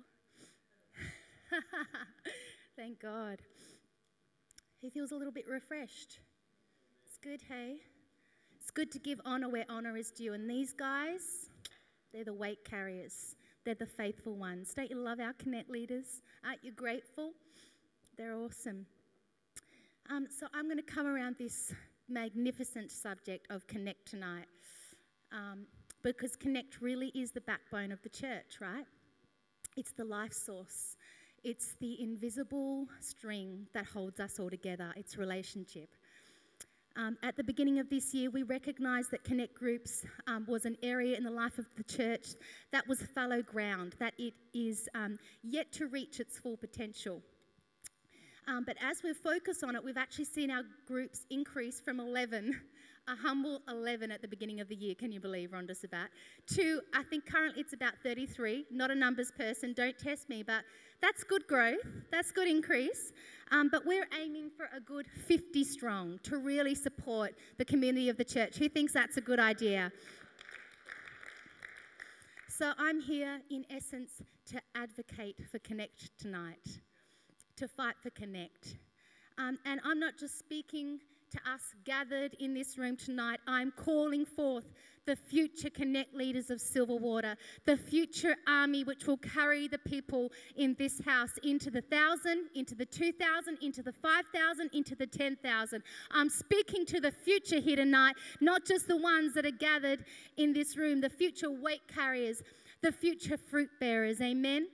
Thank 2.76 3.00
God. 3.00 3.38
He 4.83 4.90
feels 4.90 5.12
a 5.12 5.14
little 5.14 5.33
bit 5.33 5.49
refreshed. 5.49 6.18
It's 7.06 7.16
good, 7.23 7.40
hey? 7.49 7.76
It's 8.61 8.71
good 8.71 8.92
to 8.92 8.99
give 8.99 9.18
honor 9.25 9.49
where 9.49 9.64
honor 9.71 9.97
is 9.97 10.11
due. 10.11 10.35
And 10.35 10.50
these 10.50 10.75
guys, 10.75 11.49
they're 12.12 12.25
the 12.25 12.35
weight 12.35 12.66
carriers, 12.66 13.35
they're 13.64 13.75
the 13.75 13.87
faithful 13.87 14.37
ones. 14.37 14.75
Don't 14.75 14.90
you 14.90 14.99
love 14.99 15.21
our 15.21 15.33
Connect 15.33 15.71
leaders? 15.71 16.21
Aren't 16.45 16.62
you 16.62 16.73
grateful? 16.73 17.33
They're 18.18 18.35
awesome. 18.35 18.85
Um, 20.11 20.26
so 20.38 20.49
I'm 20.52 20.66
going 20.66 20.76
to 20.76 20.83
come 20.83 21.06
around 21.06 21.37
this 21.38 21.73
magnificent 22.11 22.92
subject 22.92 23.47
of 23.49 23.66
Connect 23.66 24.06
tonight. 24.06 24.49
Um, 25.33 25.66
because 26.12 26.36
Connect 26.36 26.80
really 26.80 27.08
is 27.16 27.32
the 27.32 27.40
backbone 27.40 27.90
of 27.90 28.00
the 28.02 28.08
church, 28.08 28.60
right? 28.60 28.84
It's 29.76 29.90
the 29.90 30.04
life 30.04 30.32
source. 30.32 30.96
It's 31.42 31.75
the 31.80 32.00
invisible 32.00 32.86
string 33.00 33.66
that 33.75 33.86
holds 33.86 34.20
us 34.20 34.38
all 34.38 34.48
together. 34.48 34.92
It's 34.96 35.18
relationship. 35.18 35.88
Um, 36.96 37.18
at 37.25 37.36
the 37.36 37.42
beginning 37.42 37.80
of 37.80 37.90
this 37.90 38.14
year, 38.14 38.30
we 38.30 38.44
recognised 38.44 39.10
that 39.10 39.25
Connect 39.25 39.52
Groups 39.54 40.06
um, 40.28 40.46
was 40.48 40.64
an 40.64 40.76
area 40.80 41.16
in 41.16 41.25
the 41.25 41.30
life 41.30 41.58
of 41.58 41.66
the 41.76 41.82
church 41.82 42.28
that 42.70 42.86
was 42.86 43.02
fallow 43.02 43.42
ground, 43.42 43.96
that 43.98 44.14
it 44.16 44.32
is 44.54 44.88
um, 44.94 45.18
yet 45.42 45.72
to 45.72 45.88
reach 45.88 46.20
its 46.20 46.38
full 46.38 46.56
potential. 46.56 47.20
Um, 48.48 48.62
but 48.64 48.76
as 48.80 49.02
we've 49.02 49.16
focused 49.16 49.64
on 49.64 49.75
it, 49.75 49.82
we've 49.82 49.96
actually 49.96 50.26
seen 50.26 50.52
our 50.52 50.62
groups 50.86 51.26
increase 51.30 51.80
from 51.80 51.98
11 51.98 52.54
a 53.08 53.14
humble 53.14 53.62
11 53.68 54.10
at 54.10 54.20
the 54.20 54.28
beginning 54.28 54.60
of 54.60 54.68
the 54.68 54.75
year. 54.75 54.94
Can 54.94 55.12
you 55.12 55.20
believe, 55.20 55.50
Rhonda 55.50 55.76
Sabat? 55.76 56.08
To, 56.54 56.80
I 56.92 57.04
think 57.04 57.25
currently 57.26 57.60
it's 57.60 57.72
about 57.72 57.94
33. 58.02 58.66
Not 58.70 58.90
a 58.90 58.94
numbers 58.94 59.30
person, 59.30 59.72
don't 59.72 59.96
test 59.98 60.28
me, 60.28 60.42
but 60.42 60.64
that's 61.00 61.22
good 61.22 61.46
growth. 61.46 61.86
That's 62.10 62.32
good 62.32 62.48
increase. 62.48 63.12
Um, 63.52 63.68
but 63.70 63.86
we're 63.86 64.08
aiming 64.20 64.50
for 64.56 64.68
a 64.76 64.80
good 64.80 65.06
50 65.26 65.62
strong 65.62 66.18
to 66.25 66.38
really 66.38 66.75
support 66.75 67.34
the 67.58 67.64
community 67.64 68.08
of 68.08 68.16
the 68.16 68.25
church. 68.25 68.56
Who 68.56 68.68
thinks 68.68 68.92
that's 68.92 69.16
a 69.16 69.20
good 69.20 69.38
idea? 69.38 69.92
So 72.48 72.72
I'm 72.78 73.00
here, 73.00 73.40
in 73.50 73.66
essence, 73.70 74.22
to 74.46 74.60
advocate 74.75 75.36
for 75.52 75.58
Connect 75.60 76.10
tonight, 76.18 76.80
to 77.56 77.68
fight 77.68 77.94
for 78.02 78.10
Connect. 78.10 78.78
Um, 79.38 79.58
and 79.64 79.80
I'm 79.84 80.00
not 80.00 80.18
just 80.18 80.38
speaking 80.38 80.98
to 81.30 81.38
us 81.50 81.75
gathered 81.85 82.35
in 82.40 82.54
this 82.54 82.78
room 82.78 82.97
tonight, 82.97 83.40
I'm 83.47 83.73
calling 83.73 84.25
forth 84.25 84.64
the 85.06 85.16
future 85.16 85.71
Connect 85.71 86.14
leaders 86.14 86.50
of 86.50 86.59
Silverwater, 86.59 87.37
the 87.64 87.76
future 87.76 88.37
army 88.49 88.83
which 88.83 89.06
will 89.06 89.18
carry 89.18 89.68
the 89.68 89.78
people 89.78 90.33
in 90.56 90.75
this 90.78 91.00
house 91.00 91.30
into 91.45 91.71
the 91.71 91.80
thousand, 91.83 92.47
into 92.54 92.75
the 92.75 92.87
two 92.87 93.12
thousand, 93.12 93.59
into 93.62 93.83
the 93.83 93.92
five 93.92 94.25
thousand, 94.35 94.71
into 94.73 94.97
the 94.97 95.06
ten 95.06 95.37
thousand. 95.37 95.83
I'm 96.11 96.28
speaking 96.28 96.85
to 96.87 97.00
the 97.00 97.12
future 97.12 97.61
here 97.61 97.76
tonight, 97.76 98.16
not 98.40 98.64
just 98.66 98.88
the 98.88 98.97
ones 98.97 99.33
that 99.35 99.47
are 99.47 99.50
gathered 99.52 100.04
in 100.37 100.52
this 100.52 100.76
room, 100.76 101.00
the 101.00 101.11
future 101.11 101.50
weight 101.50 101.83
carriers, 101.87 102.42
the 102.83 102.90
future 102.90 103.37
fruit 103.37 103.71
bearers. 103.78 104.21
Amen. 104.21 104.66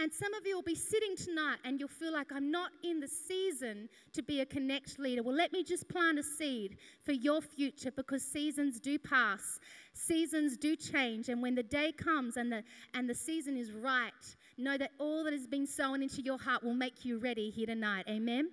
And 0.00 0.12
some 0.12 0.32
of 0.34 0.46
you 0.46 0.54
will 0.54 0.62
be 0.62 0.76
sitting 0.76 1.16
tonight 1.16 1.58
and 1.64 1.80
you'll 1.80 1.88
feel 1.88 2.12
like 2.12 2.30
I'm 2.32 2.52
not 2.52 2.70
in 2.84 3.00
the 3.00 3.08
season 3.08 3.88
to 4.12 4.22
be 4.22 4.40
a 4.40 4.46
connect 4.46 4.98
leader. 4.98 5.24
Well, 5.24 5.34
let 5.34 5.52
me 5.52 5.64
just 5.64 5.88
plant 5.88 6.20
a 6.20 6.22
seed 6.22 6.76
for 7.02 7.12
your 7.12 7.40
future 7.40 7.90
because 7.90 8.22
seasons 8.22 8.78
do 8.78 8.96
pass, 8.96 9.58
seasons 9.94 10.56
do 10.56 10.76
change. 10.76 11.28
And 11.28 11.42
when 11.42 11.56
the 11.56 11.64
day 11.64 11.90
comes 11.90 12.36
and 12.36 12.52
the, 12.52 12.62
and 12.94 13.10
the 13.10 13.14
season 13.14 13.56
is 13.56 13.72
right, 13.72 14.12
know 14.56 14.78
that 14.78 14.92
all 14.98 15.24
that 15.24 15.32
has 15.32 15.48
been 15.48 15.66
sown 15.66 16.02
into 16.02 16.22
your 16.22 16.38
heart 16.38 16.62
will 16.62 16.74
make 16.74 17.04
you 17.04 17.18
ready 17.18 17.50
here 17.50 17.66
tonight. 17.66 18.04
Amen. 18.08 18.50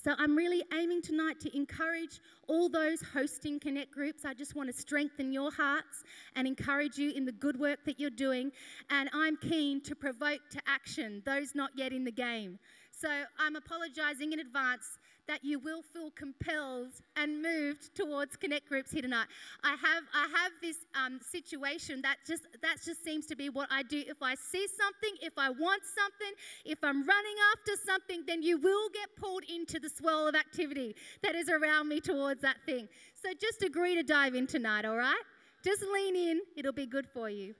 So 0.00 0.14
I'm 0.16 0.36
really 0.36 0.62
aiming 0.72 1.02
tonight 1.02 1.40
to 1.40 1.56
encourage 1.56 2.20
all 2.46 2.68
those 2.68 3.02
hosting 3.02 3.58
Connect 3.58 3.90
groups. 3.90 4.24
I 4.24 4.32
just 4.32 4.54
want 4.54 4.72
to 4.72 4.72
strengthen 4.72 5.32
your 5.32 5.50
hearts 5.50 6.04
and 6.36 6.46
encourage 6.46 6.98
you 6.98 7.10
in 7.10 7.24
the 7.24 7.32
good 7.32 7.58
work 7.58 7.80
that 7.84 7.98
you're 7.98 8.08
doing. 8.08 8.52
And 8.90 9.10
I'm 9.12 9.36
keen 9.36 9.80
to 9.82 9.96
provoke 9.96 10.38
to 10.50 10.60
action 10.68 11.20
those 11.26 11.56
not 11.56 11.72
yet 11.74 11.92
in 11.92 12.04
the 12.04 12.12
game. 12.12 12.60
So 12.92 13.08
I'm 13.40 13.56
apologizing 13.56 14.32
in 14.32 14.38
advance 14.38 14.98
that 15.28 15.44
you 15.44 15.58
will 15.58 15.82
feel 15.82 16.10
compelled 16.10 16.92
and 17.16 17.40
moved 17.42 17.94
towards 17.94 18.36
connect 18.36 18.68
groups 18.68 18.90
here 18.90 19.02
tonight. 19.02 19.26
I 19.62 19.70
have 19.70 20.04
I 20.14 20.26
have 20.42 20.52
this 20.60 20.78
um, 20.94 21.20
situation 21.30 22.02
that 22.02 22.16
just 22.26 22.44
that 22.62 22.78
just 22.84 23.04
seems 23.04 23.26
to 23.26 23.36
be 23.36 23.50
what 23.50 23.68
I 23.70 23.82
do. 23.82 24.02
If 24.06 24.22
I 24.22 24.34
see 24.34 24.66
something, 24.66 25.16
if 25.22 25.34
I 25.36 25.50
want 25.50 25.82
something, 25.84 26.34
if 26.64 26.82
I'm 26.82 27.06
running 27.06 27.36
after 27.52 27.72
something, 27.86 28.24
then 28.26 28.42
you 28.42 28.58
will 28.58 28.88
get 28.88 29.08
pulled 29.16 29.44
into 29.44 29.78
the 29.78 29.90
swell 29.90 30.26
of 30.26 30.34
activity 30.34 30.96
that 31.22 31.34
is 31.34 31.48
around 31.48 31.88
me 31.88 32.00
towards 32.00 32.40
that 32.42 32.56
thing. 32.66 32.88
So 33.14 33.28
just 33.38 33.62
agree 33.62 33.94
to 33.94 34.02
dive 34.02 34.34
in 34.34 34.46
tonight, 34.46 34.84
all 34.84 34.96
right? 34.96 35.22
Just 35.64 35.82
lean 35.82 36.16
in. 36.16 36.40
It'll 36.56 36.72
be 36.72 36.86
good 36.86 37.06
for 37.12 37.28
you. 37.28 37.54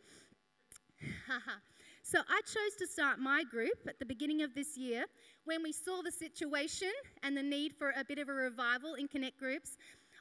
So 2.11 2.21
I 2.27 2.41
chose 2.41 2.75
to 2.79 2.87
start 2.87 3.19
my 3.19 3.45
group 3.45 3.87
at 3.87 3.99
the 3.99 4.07
beginning 4.07 4.41
of 4.41 4.55
this 4.55 4.79
year 4.79 5.05
when 5.45 5.63
we 5.63 5.73
saw 5.73 6.01
the 6.01 6.11
situation 6.11 6.91
and 7.23 7.37
the 7.37 7.43
need 7.43 7.75
for 7.79 7.91
a 7.91 8.03
bit 8.03 8.19
of 8.19 8.31
a 8.31 8.33
revival 8.33 8.95
in 8.95 9.09
Connect 9.09 9.39
groups. 9.39 9.77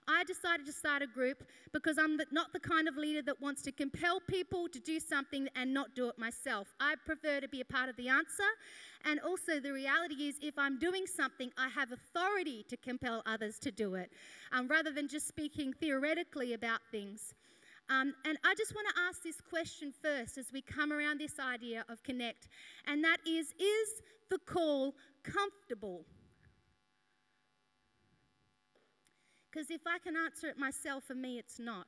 I 0.06 0.26
decided 0.26 0.66
to 0.66 0.74
start 0.74 1.02
a 1.02 1.08
group 1.08 1.46
because 1.72 1.98
I'm 1.98 2.20
not 2.34 2.52
the 2.52 2.60
kind 2.60 2.90
of 2.90 2.98
leader 2.98 3.22
that 3.22 3.42
wants 3.42 3.62
to 3.62 3.72
compel 3.72 4.20
people 4.20 4.68
to 4.68 4.82
do 4.82 5.00
something 5.00 5.48
and 5.56 5.74
not 5.74 5.96
do 5.96 6.10
it 6.10 6.20
myself. 6.20 6.74
I 6.82 6.96
prefer 7.06 7.40
to 7.40 7.48
be 7.48 7.62
a 7.62 7.66
part 7.66 7.88
of 7.88 7.96
the 7.96 8.10
answer. 8.10 8.52
And 9.06 9.22
also, 9.22 9.62
the 9.62 9.72
reality 9.72 10.28
is, 10.28 10.36
if 10.42 10.60
I'm 10.60 10.78
doing 10.80 11.06
something, 11.08 11.52
I 11.58 11.70
have 11.70 11.94
authority 11.94 12.66
to 12.68 12.76
compel 12.76 13.24
others 13.26 13.60
to 13.60 13.72
do 13.72 13.96
it 13.96 14.12
um, 14.52 14.68
rather 14.68 14.92
than 14.92 15.08
just 15.08 15.26
speaking 15.26 15.72
theoretically 15.72 16.52
about 16.52 16.82
things. 16.92 17.34
Um, 17.90 18.14
and 18.26 18.38
I 18.44 18.54
just 18.56 18.76
want 18.76 18.88
to 18.94 19.02
ask 19.08 19.24
this 19.24 19.40
question 19.40 19.94
first 20.02 20.38
as 20.38 20.52
we 20.52 20.62
come 20.62 20.92
around 20.92 21.20
this 21.20 21.40
idea 21.40 21.86
of 21.88 22.04
connect, 22.04 22.50
and 22.86 23.04
that 23.04 23.18
is 23.26 23.54
Is 23.60 24.02
the 24.30 24.40
call 24.40 24.96
comfortable? 25.24 26.06
Because 29.50 29.72
if 29.72 29.82
I 29.88 30.00
can 30.00 30.16
answer 30.18 30.48
it 30.48 30.58
myself, 30.58 31.06
for 31.06 31.16
me, 31.16 31.40
it's 31.40 31.60
not. 31.60 31.88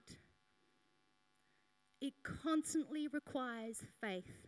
It 2.02 2.14
constantly 2.24 3.08
requires 3.10 3.84
faith. 4.02 4.48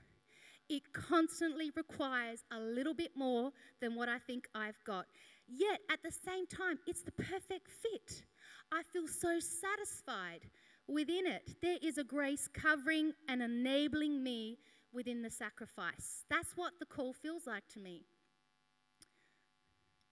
It 0.70 0.84
constantly 0.94 1.70
requires 1.76 2.40
a 2.52 2.60
little 2.60 2.94
bit 2.94 3.12
more 3.16 3.52
than 3.82 3.96
what 3.96 4.08
I 4.08 4.20
think 4.20 4.48
I've 4.56 4.82
got. 4.86 5.06
Yet, 5.50 5.82
at 5.92 6.02
the 6.02 6.12
same 6.12 6.48
time, 6.48 6.80
it's 6.88 7.02
the 7.02 7.12
perfect 7.12 7.68
fit. 7.82 8.24
I 8.72 8.84
feel 8.94 9.06
so 9.06 9.38
satisfied 9.40 10.48
within 10.92 11.26
it, 11.26 11.56
there 11.62 11.78
is 11.82 11.98
a 11.98 12.04
grace 12.04 12.48
covering 12.54 13.14
and 13.28 13.42
enabling 13.42 14.24
me 14.24 14.58
within 14.94 15.22
the 15.22 15.30
sacrifice. 15.30 16.26
That's 16.30 16.52
what 16.56 16.74
the 16.80 16.86
call 16.86 17.14
feels 17.14 17.48
like 17.48 17.68
to 17.74 17.80
me. 17.80 18.04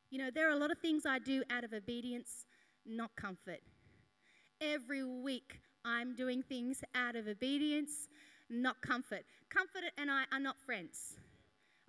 You 0.09 0.17
know, 0.17 0.29
there 0.33 0.47
are 0.49 0.53
a 0.53 0.59
lot 0.59 0.71
of 0.71 0.79
things 0.79 1.05
I 1.05 1.19
do 1.19 1.43
out 1.51 1.63
of 1.63 1.73
obedience, 1.73 2.45
not 2.85 3.15
comfort. 3.15 3.59
Every 4.61 5.03
week, 5.03 5.59
I'm 5.85 6.15
doing 6.15 6.41
things 6.41 6.83
out 6.95 7.15
of 7.15 7.27
obedience, 7.27 8.07
not 8.49 8.81
comfort. 8.81 9.23
Comfort 9.49 9.83
and 9.97 10.09
I 10.09 10.23
are 10.31 10.39
not 10.39 10.59
friends. 10.65 11.15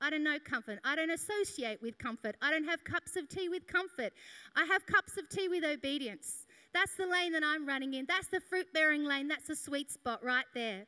I 0.02 0.10
don't 0.10 0.24
know 0.24 0.38
comfort. 0.42 0.78
I 0.84 0.96
don't 0.96 1.10
associate 1.10 1.82
with 1.82 1.98
comfort. 1.98 2.36
I 2.40 2.50
don't 2.50 2.64
have 2.64 2.84
cups 2.84 3.16
of 3.16 3.28
tea 3.28 3.48
with 3.48 3.66
comfort. 3.66 4.12
I 4.56 4.64
have 4.64 4.86
cups 4.86 5.18
of 5.18 5.28
tea 5.28 5.48
with 5.48 5.64
obedience. 5.64 6.46
That's 6.72 6.94
the 6.96 7.06
lane 7.06 7.32
that 7.32 7.42
I'm 7.44 7.66
running 7.66 7.94
in. 7.94 8.06
That's 8.06 8.28
the 8.28 8.40
fruit 8.40 8.66
bearing 8.72 9.04
lane. 9.04 9.28
That's 9.28 9.48
the 9.48 9.56
sweet 9.56 9.90
spot 9.90 10.24
right 10.24 10.44
there. 10.54 10.86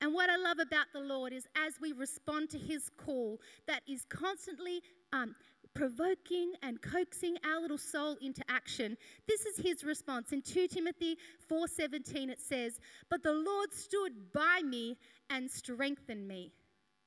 And 0.00 0.12
what 0.12 0.28
I 0.28 0.36
love 0.36 0.58
about 0.58 0.86
the 0.92 1.00
Lord 1.00 1.32
is 1.32 1.46
as 1.56 1.74
we 1.80 1.92
respond 1.92 2.50
to 2.50 2.58
His 2.58 2.90
call, 2.96 3.38
that 3.68 3.82
is 3.88 4.04
constantly 4.08 4.82
um, 5.12 5.36
provoking 5.74 6.54
and 6.62 6.82
coaxing 6.82 7.36
our 7.46 7.60
little 7.60 7.78
soul 7.78 8.16
into 8.20 8.42
action. 8.48 8.96
This 9.28 9.46
is 9.46 9.58
His 9.58 9.84
response. 9.84 10.32
In 10.32 10.42
2 10.42 10.66
Timothy 10.66 11.16
4:17 11.48 12.30
it 12.30 12.40
says, 12.40 12.80
"But 13.10 13.22
the 13.22 13.32
Lord 13.32 13.72
stood 13.72 14.32
by 14.32 14.60
me 14.64 14.98
and 15.30 15.48
strengthened 15.48 16.26
me." 16.26 16.52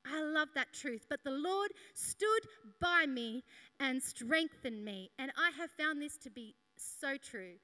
I 0.05 0.21
love 0.21 0.49
that 0.53 0.71
truth. 0.71 1.05
But 1.09 1.23
the 1.23 1.31
Lord 1.31 1.71
stood 1.95 2.47
by 2.79 3.05
me 3.07 3.43
and 3.79 4.01
strengthened 4.01 4.85
me. 4.85 5.09
And 5.17 5.31
I 5.35 5.49
have 5.57 5.71
found 5.71 6.01
this 6.01 6.15
to 6.17 6.29
be 6.29 6.55
so 6.77 7.17
true 7.17 7.55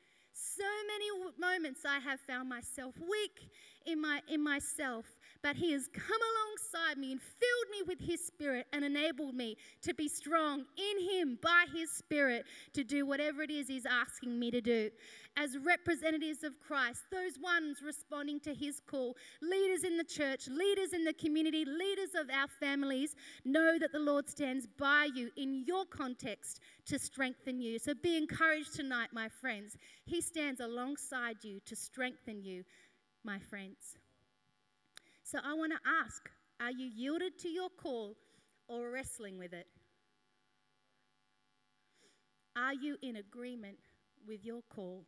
So 0.43 0.63
many 0.88 1.33
moments 1.38 1.81
I 1.86 2.00
have 2.00 2.19
found 2.21 2.50
myself 2.50 2.95
weak 3.00 3.48
in, 3.86 4.01
my, 4.01 4.21
in 4.27 4.43
myself, 4.43 5.05
but 5.43 5.55
He 5.55 5.71
has 5.71 5.88
come 5.93 6.03
alongside 6.05 6.98
me 6.98 7.12
and 7.12 7.21
filled 7.21 7.71
me 7.71 7.83
with 7.88 8.00
His 8.00 8.25
Spirit 8.25 8.67
and 8.74 8.83
enabled 8.83 9.36
me 9.36 9.57
to 9.81 9.93
be 9.93 10.07
strong 10.07 10.65
in 10.77 11.10
Him 11.10 11.39
by 11.41 11.65
His 11.74 11.91
Spirit 11.91 12.45
to 12.74 12.83
do 12.83 13.05
whatever 13.05 13.41
it 13.41 13.51
is 13.51 13.67
He's 13.67 13.86
asking 13.86 14.39
me 14.39 14.51
to 14.51 14.62
do. 14.62 14.89
As 15.38 15.57
representatives 15.57 16.43
of 16.43 16.60
Christ, 16.60 17.03
those 17.10 17.39
ones 17.39 17.77
responding 17.83 18.39
to 18.41 18.53
His 18.53 18.81
call, 18.86 19.15
leaders 19.41 19.83
in 19.83 19.98
the 19.98 20.03
church, 20.03 20.48
leaders 20.48 20.93
in 20.93 21.05
the 21.05 21.13
community, 21.13 21.65
leaders 21.65 22.15
of 22.15 22.29
our 22.29 22.48
families, 22.60 23.15
know 23.45 23.79
that 23.79 23.93
the 23.93 24.00
Lord 24.00 24.29
stands 24.29 24.67
by 24.77 25.07
you 25.13 25.29
in 25.38 25.63
your 25.65 25.86
context 25.86 26.60
to 26.86 27.00
strengthen 27.00 27.62
you. 27.62 27.79
So 27.79 27.93
be 27.93 28.17
encouraged 28.17 28.75
tonight, 28.75 29.10
my 29.13 29.29
friends. 29.29 29.77
He 30.05 30.21
stands 30.21 30.60
alongside 30.60 31.38
you 31.43 31.60
to 31.65 31.75
strengthen 31.75 32.43
you, 32.43 32.63
my 33.24 33.39
friends. 33.39 33.98
So 35.31 35.39
I 35.45 35.53
want 35.53 35.71
to 35.71 35.79
ask 36.03 36.29
are 36.59 36.71
you 36.71 36.89
yielded 36.93 37.39
to 37.39 37.50
your 37.50 37.69
call 37.69 38.17
or 38.67 38.91
wrestling 38.91 39.39
with 39.39 39.53
it? 39.53 39.65
Are 42.57 42.73
you 42.73 42.97
in 43.01 43.15
agreement 43.15 43.77
with 44.27 44.43
your 44.43 44.61
call? 44.69 45.05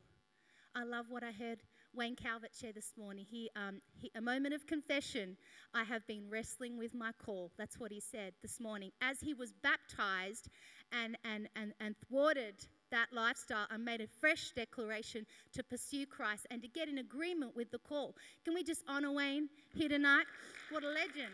I 0.74 0.86
love 0.86 1.08
what 1.10 1.24
I 1.24 1.34
heard 1.34 1.60
Wayne 1.94 2.16
Calvert 2.16 2.52
share 2.60 2.72
this 2.72 2.94
morning. 2.98 3.26
He, 3.30 3.50
um, 3.58 3.82
he, 3.92 4.12
a 4.16 4.22
moment 4.22 4.54
of 4.54 4.66
confession. 4.66 5.36
I 5.74 5.84
have 5.84 6.08
been 6.08 6.30
wrestling 6.30 6.78
with 6.78 6.94
my 6.96 7.12
call. 7.24 7.52
That's 7.58 7.78
what 7.78 7.92
he 7.92 8.00
said 8.00 8.34
this 8.42 8.62
morning. 8.62 8.92
As 9.02 9.20
he 9.20 9.34
was 9.34 9.52
baptized 9.62 10.48
and, 10.94 11.18
and, 11.26 11.50
and, 11.58 11.74
and 11.82 11.96
thwarted 12.08 12.66
that 12.94 13.12
lifestyle 13.12 13.66
and 13.72 13.84
made 13.84 14.02
a 14.02 14.08
fresh 14.22 14.52
declaration 14.52 15.26
to 15.52 15.64
pursue 15.64 16.06
Christ 16.06 16.46
and 16.52 16.62
to 16.62 16.68
get 16.68 16.88
in 16.88 17.00
agreement 17.00 17.56
with 17.56 17.72
the 17.72 17.80
call. 17.80 18.16
Can 18.46 18.54
we 18.54 18.64
just 18.64 18.84
honor 18.88 19.12
Wayne 19.12 19.50
here 19.76 19.90
tonight? 19.90 20.26
What 20.70 20.84
a 20.84 20.88
legend. 20.88 21.34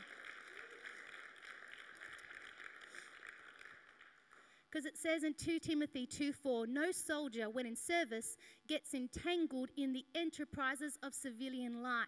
Because 4.72 4.86
it 4.86 4.98
says 4.98 5.24
in 5.24 5.34
2 5.34 5.60
Timothy 5.60 6.06
2 6.06 6.32
4, 6.32 6.68
no 6.68 6.92
soldier, 6.92 7.50
when 7.50 7.66
in 7.66 7.76
service, 7.76 8.38
gets 8.68 8.94
entangled 8.94 9.70
in 9.76 9.92
the 9.94 10.06
enterprises 10.16 10.98
of 11.04 11.14
civilian 11.14 11.84
life. 11.84 12.08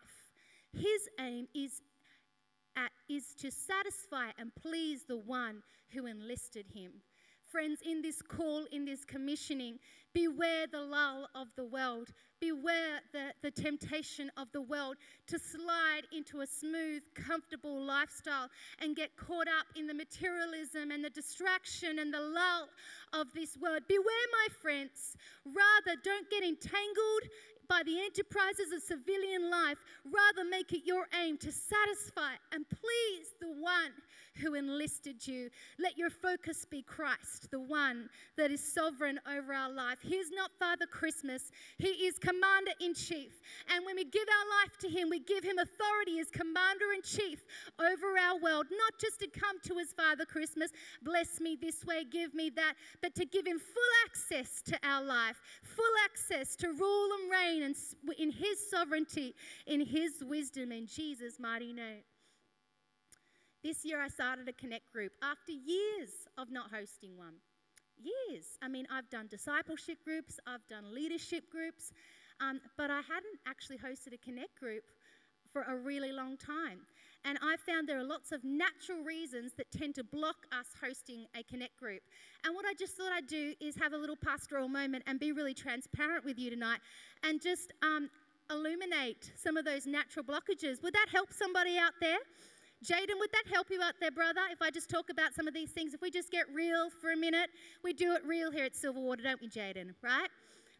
His 0.72 1.10
aim 1.20 1.48
is, 1.54 1.82
at, 2.78 2.92
is 3.10 3.34
to 3.40 3.52
satisfy 3.52 4.30
and 4.38 4.52
please 4.56 5.04
the 5.08 5.18
one 5.18 5.64
who 5.90 6.06
enlisted 6.06 6.68
him. 6.74 6.92
Friends, 7.52 7.82
in 7.86 8.02
this 8.02 8.22
call, 8.22 8.64
in 8.72 8.86
this 8.86 9.04
commissioning, 9.04 9.78
beware 10.14 10.68
the 10.72 10.80
lull 10.80 11.28
of 11.36 11.48
the 11.58 11.66
world. 11.66 12.08
Beware 12.40 13.02
the, 13.12 13.34
the 13.42 13.52
temptation 13.52 14.32
of 14.38 14.48
the 14.54 14.62
world 14.62 14.96
to 15.28 15.38
slide 15.38 16.04
into 16.14 16.40
a 16.40 16.48
smooth, 16.48 17.04
comfortable 17.14 17.84
lifestyle 17.84 18.48
and 18.80 18.96
get 18.96 19.18
caught 19.18 19.50
up 19.50 19.66
in 19.76 19.86
the 19.86 19.94
materialism 19.94 20.92
and 20.92 21.04
the 21.04 21.10
distraction 21.10 22.00
and 22.00 22.14
the 22.14 22.22
lull 22.22 22.70
of 23.12 23.28
this 23.36 23.58
world. 23.58 23.82
Beware, 23.90 24.28
my 24.32 24.48
friends. 24.62 25.18
Rather, 25.46 26.00
don't 26.04 26.30
get 26.30 26.44
entangled 26.44 27.28
by 27.68 27.82
the 27.86 28.00
enterprises 28.00 28.72
of 28.74 28.82
civilian 28.82 29.50
life. 29.50 29.78
Rather, 30.06 30.48
make 30.50 30.72
it 30.72 30.82
your 30.86 31.08
aim 31.22 31.38
to 31.38 31.52
satisfy 31.52 32.32
and 32.54 32.66
please 32.70 33.28
the 33.42 33.52
one 33.52 33.92
who 34.38 34.56
enlisted 34.56 35.26
you. 35.28 35.50
Let 35.80 35.98
your 35.98 36.10
focus 36.10 36.66
be 36.70 36.82
Christ, 36.82 37.52
the 37.52 37.60
one 37.60 38.10
that 38.38 38.52
is 38.52 38.74
sovereign 38.74 39.20
over 39.28 39.54
our 39.54 39.72
life. 39.72 40.00
He 40.02 40.16
is 40.16 40.32
not 40.32 40.52
Father 40.60 40.86
Christmas, 40.86 41.52
He 41.78 41.88
is 41.88 42.18
Commander 42.18 42.72
in 42.80 42.94
Chief. 42.94 43.42
And 43.74 43.86
when 43.86 43.96
we 43.96 44.06
give 44.06 44.28
our 44.28 44.62
life 44.62 44.78
to 44.80 44.90
Him, 44.90 45.10
we 45.10 45.20
give 45.20 45.44
Him 45.44 45.58
authority 45.58 46.20
as 46.20 46.30
Commander 46.30 46.94
in 46.96 47.02
Chief 47.02 47.44
over 47.80 48.18
our 48.18 48.40
world, 48.40 48.68
not 48.72 49.00
just 49.00 49.20
to 49.20 49.28
come 49.28 49.60
to 49.64 49.78
His 49.78 49.94
Father 49.94 50.26
Christmas, 50.26 50.72
bless 51.04 51.40
me 51.40 51.58
this 51.60 51.86
way, 51.86 52.06
give 52.10 52.34
me 52.34 52.50
that, 52.52 52.74
but 53.02 53.16
to 53.16 53.26
give 53.26 53.46
Him 53.46 53.60
full 53.60 53.84
access 54.06 54.62
to 54.64 54.78
our 54.84 55.04
life, 55.04 55.42
full 55.64 55.86
access 56.06 56.56
to 56.58 56.72
rule 56.72 57.10
and 57.20 57.32
reign 57.32 57.76
in 58.18 58.32
His 58.32 58.70
sovereignty, 58.70 59.36
in 59.68 59.82
His 59.82 60.24
wisdom, 60.24 60.72
in 60.72 60.88
Jesus' 60.88 61.40
mighty 61.40 61.74
name. 61.74 62.02
This 63.64 63.86
year 63.86 64.02
I 64.02 64.08
started 64.08 64.50
a 64.50 64.54
Connect 64.54 64.92
group 64.92 65.12
after 65.22 65.52
years 65.52 66.10
of 66.36 66.50
not 66.52 66.72
hosting 66.74 67.16
one. 67.16 67.36
Years. 67.96 68.58
I 68.60 68.68
mean, 68.68 68.88
I've 68.92 69.08
done 69.12 69.28
discipleship 69.30 70.00
groups, 70.04 70.40
I've 70.48 70.68
done 70.68 70.96
leadership 70.96 71.44
groups, 71.52 71.94
um, 72.40 72.60
but 72.76 72.90
I 72.90 73.02
hadn't 73.02 73.38
actually 73.46 73.78
hosted 73.78 74.16
a 74.16 74.18
Connect 74.18 74.60
group 74.60 74.82
for 75.54 75.62
a 75.64 75.76
really 75.78 76.12
long 76.12 76.38
time. 76.38 76.80
And 77.24 77.38
I 77.44 77.56
found 77.58 77.88
there 77.88 78.00
are 78.00 78.04
lots 78.04 78.32
of 78.32 78.44
natural 78.44 79.04
reasons 79.04 79.52
that 79.58 79.72
tend 79.72 79.94
to 79.96 80.04
block 80.04 80.38
us 80.52 80.66
hosting 80.84 81.28
a 81.36 81.44
Connect 81.44 81.78
group. 81.78 82.02
And 82.44 82.56
what 82.56 82.66
I 82.66 82.74
just 82.74 82.98
thought 82.98 83.12
I'd 83.12 83.28
do 83.28 83.54
is 83.62 83.76
have 83.76 83.94
a 83.94 83.98
little 83.98 84.16
pastoral 84.16 84.70
moment 84.70 85.04
and 85.06 85.20
be 85.20 85.34
really 85.34 85.54
transparent 85.54 86.26
with 86.26 86.40
you 86.40 86.50
tonight 86.50 86.80
and 87.22 87.40
just 87.40 87.74
um, 87.84 88.10
illuminate 88.50 89.32
some 89.36 89.56
of 89.56 89.66
those 89.66 89.86
natural 89.86 90.26
blockages. 90.26 90.82
Would 90.82 90.96
that 90.96 91.08
help 91.12 91.32
somebody 91.32 91.78
out 91.78 91.94
there? 92.02 92.18
Jaden, 92.84 93.20
would 93.20 93.32
that 93.32 93.44
help 93.54 93.68
you 93.70 93.80
out 93.82 93.94
there, 94.00 94.10
brother? 94.10 94.42
If 94.52 94.60
I 94.60 94.72
just 94.72 94.90
talk 94.90 95.12
about 95.12 95.36
some 95.36 95.48
of 95.48 95.54
these 95.54 95.70
things, 95.70 95.94
if 95.94 96.02
we 96.02 96.10
just 96.10 96.32
get 96.32 96.46
real 96.52 96.90
for 96.90 97.12
a 97.12 97.16
minute, 97.16 97.52
we 97.84 97.94
do 97.94 98.14
it 98.14 98.26
real 98.26 98.52
here 98.52 98.66
at 98.66 98.74
Silverwater, 98.74 99.22
don't 99.24 99.40
we, 99.40 99.50
Jaden? 99.50 99.94
Right? 100.02 100.30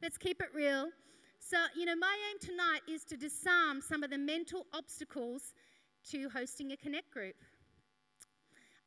Let's 0.02 0.18
keep 0.18 0.42
it 0.42 0.48
real. 0.52 0.90
So, 1.38 1.58
you 1.76 1.86
know, 1.86 1.96
my 1.96 2.18
aim 2.32 2.40
tonight 2.40 2.82
is 2.90 3.04
to 3.06 3.18
disarm 3.18 3.82
some 3.82 4.02
of 4.04 4.10
the 4.10 4.18
mental 4.18 4.66
obstacles 4.74 5.54
to 6.10 6.28
hosting 6.30 6.72
a 6.72 6.78
Connect 6.78 7.12
group. 7.12 7.36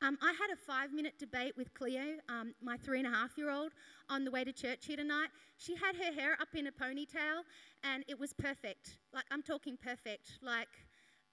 Um, 0.01 0.17
I 0.21 0.33
had 0.33 0.51
a 0.51 0.57
five 0.57 0.91
minute 0.91 1.13
debate 1.17 1.53
with 1.55 1.73
Cleo, 1.73 2.17
um, 2.27 2.53
my 2.61 2.75
three 2.75 2.99
and 2.99 3.07
a 3.07 3.11
half 3.11 3.37
year 3.37 3.49
old, 3.49 3.71
on 4.09 4.25
the 4.25 4.31
way 4.31 4.43
to 4.43 4.51
church 4.51 4.87
here 4.87 4.97
tonight. 4.97 5.29
She 5.57 5.73
had 5.75 5.95
her 5.95 6.11
hair 6.11 6.37
up 6.41 6.49
in 6.53 6.67
a 6.67 6.71
ponytail 6.71 7.43
and 7.85 8.03
it 8.09 8.19
was 8.19 8.33
perfect. 8.33 8.97
Like, 9.13 9.23
I'm 9.31 9.41
talking 9.41 9.77
perfect. 9.81 10.39
Like, 10.41 10.67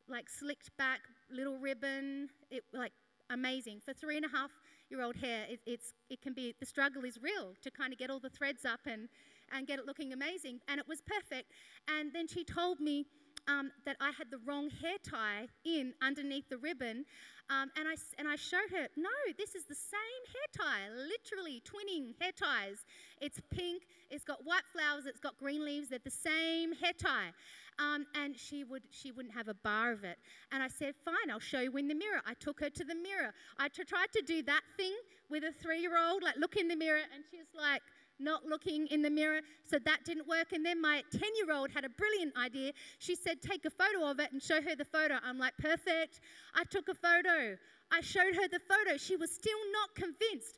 like 0.08 0.28
slicked 0.28 0.70
back 0.76 1.00
little 1.32 1.58
ribbon, 1.58 2.28
it 2.50 2.64
like 2.72 2.92
amazing. 3.30 3.80
For 3.84 3.92
three 3.92 4.16
and 4.16 4.26
a 4.26 4.28
half 4.28 4.50
year 4.90 5.02
old 5.02 5.16
hair, 5.16 5.46
it, 5.48 5.60
it's 5.66 5.94
it 6.10 6.20
can 6.22 6.32
be 6.32 6.54
the 6.60 6.66
struggle 6.66 7.04
is 7.04 7.18
real 7.22 7.54
to 7.62 7.70
kind 7.70 7.92
of 7.92 7.98
get 7.98 8.10
all 8.10 8.20
the 8.20 8.30
threads 8.30 8.64
up 8.64 8.80
and 8.86 9.08
and 9.52 9.66
get 9.66 9.78
it 9.78 9.86
looking 9.86 10.12
amazing. 10.12 10.60
And 10.68 10.78
it 10.80 10.88
was 10.88 11.00
perfect. 11.02 11.50
And 11.88 12.12
then 12.12 12.26
she 12.26 12.44
told 12.44 12.80
me 12.80 13.06
um, 13.48 13.70
that 13.84 13.96
I 14.00 14.10
had 14.16 14.30
the 14.30 14.38
wrong 14.46 14.70
hair 14.70 14.96
tie 15.02 15.48
in 15.64 15.94
underneath 16.02 16.48
the 16.48 16.58
ribbon. 16.58 17.04
Um, 17.50 17.70
and, 17.76 17.88
I, 17.88 17.94
and 18.18 18.28
I 18.28 18.36
showed 18.36 18.70
her, 18.70 18.88
no, 18.96 19.10
this 19.36 19.54
is 19.54 19.64
the 19.64 19.74
same 19.74 20.22
hair 20.32 20.66
tie, 20.66 20.88
literally 20.94 21.62
twinning 21.66 22.14
hair 22.20 22.32
ties. 22.32 22.84
It's 23.20 23.40
pink, 23.50 23.82
it's 24.10 24.24
got 24.24 24.44
white 24.44 24.64
flowers, 24.72 25.06
it's 25.06 25.20
got 25.20 25.36
green 25.38 25.64
leaves, 25.64 25.88
they're 25.88 25.98
the 26.02 26.10
same 26.10 26.72
hair 26.72 26.92
tie. 26.96 27.32
Um, 27.78 28.06
and 28.14 28.36
she, 28.36 28.64
would, 28.64 28.82
she 28.90 29.12
wouldn't 29.12 29.34
have 29.34 29.48
a 29.48 29.54
bar 29.54 29.92
of 29.92 30.04
it. 30.04 30.18
And 30.50 30.62
I 30.62 30.68
said, 30.68 30.94
fine, 31.04 31.30
I'll 31.30 31.38
show 31.40 31.60
you 31.60 31.76
in 31.76 31.88
the 31.88 31.94
mirror. 31.94 32.20
I 32.26 32.34
took 32.34 32.60
her 32.60 32.70
to 32.70 32.84
the 32.84 32.94
mirror. 32.94 33.32
I 33.58 33.68
t- 33.68 33.84
tried 33.84 34.12
to 34.12 34.22
do 34.22 34.42
that 34.42 34.62
thing 34.76 34.94
with 35.30 35.44
a 35.44 35.52
three 35.52 35.80
year 35.80 35.96
old, 35.98 36.22
like 36.22 36.36
look 36.36 36.56
in 36.56 36.68
the 36.68 36.76
mirror, 36.76 37.00
and 37.14 37.24
she's 37.30 37.48
like, 37.56 37.82
not 38.18 38.44
looking 38.46 38.86
in 38.88 39.02
the 39.02 39.10
mirror. 39.10 39.40
So 39.64 39.78
that 39.84 40.04
didn't 40.04 40.28
work. 40.28 40.52
And 40.52 40.64
then 40.64 40.80
my 40.80 41.02
10 41.10 41.20
year 41.36 41.54
old 41.54 41.70
had 41.70 41.84
a 41.84 41.88
brilliant 41.88 42.36
idea. 42.36 42.72
She 42.98 43.14
said, 43.14 43.42
Take 43.42 43.64
a 43.64 43.70
photo 43.70 44.08
of 44.08 44.20
it 44.20 44.32
and 44.32 44.42
show 44.42 44.62
her 44.62 44.76
the 44.76 44.84
photo. 44.84 45.16
I'm 45.24 45.38
like, 45.38 45.56
Perfect. 45.58 46.20
I 46.54 46.64
took 46.64 46.88
a 46.88 46.94
photo. 46.94 47.56
I 47.90 48.00
showed 48.00 48.34
her 48.36 48.48
the 48.48 48.60
photo. 48.60 48.96
She 48.96 49.16
was 49.16 49.30
still 49.30 49.58
not 49.72 49.94
convinced. 49.94 50.56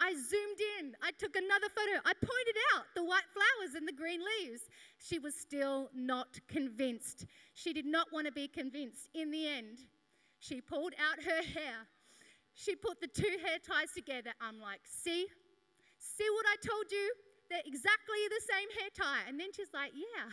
I 0.00 0.12
zoomed 0.12 0.60
in. 0.80 0.96
I 1.02 1.10
took 1.18 1.36
another 1.36 1.68
photo. 1.68 2.00
I 2.04 2.12
pointed 2.14 2.56
out 2.74 2.84
the 2.94 3.04
white 3.04 3.28
flowers 3.32 3.74
and 3.74 3.86
the 3.86 3.92
green 3.92 4.20
leaves. 4.40 4.62
She 4.98 5.18
was 5.18 5.34
still 5.34 5.90
not 5.94 6.38
convinced. 6.48 7.26
She 7.54 7.72
did 7.72 7.86
not 7.86 8.08
want 8.12 8.26
to 8.26 8.32
be 8.32 8.48
convinced. 8.48 9.08
In 9.14 9.30
the 9.30 9.46
end, 9.46 9.78
she 10.40 10.60
pulled 10.60 10.92
out 10.98 11.22
her 11.22 11.42
hair. 11.42 11.86
She 12.54 12.76
put 12.76 13.00
the 13.00 13.08
two 13.08 13.36
hair 13.44 13.58
ties 13.66 13.92
together. 13.94 14.30
I'm 14.40 14.60
like, 14.60 14.80
see, 14.84 15.26
See 16.04 16.28
what 16.30 16.46
I 16.46 16.56
told 16.60 16.86
you? 16.92 17.06
They're 17.48 17.64
exactly 17.64 18.20
the 18.28 18.42
same 18.44 18.68
hair 18.78 18.90
tie. 18.92 19.24
And 19.26 19.40
then 19.40 19.50
she's 19.56 19.72
like, 19.72 19.90
Yeah. 19.96 20.28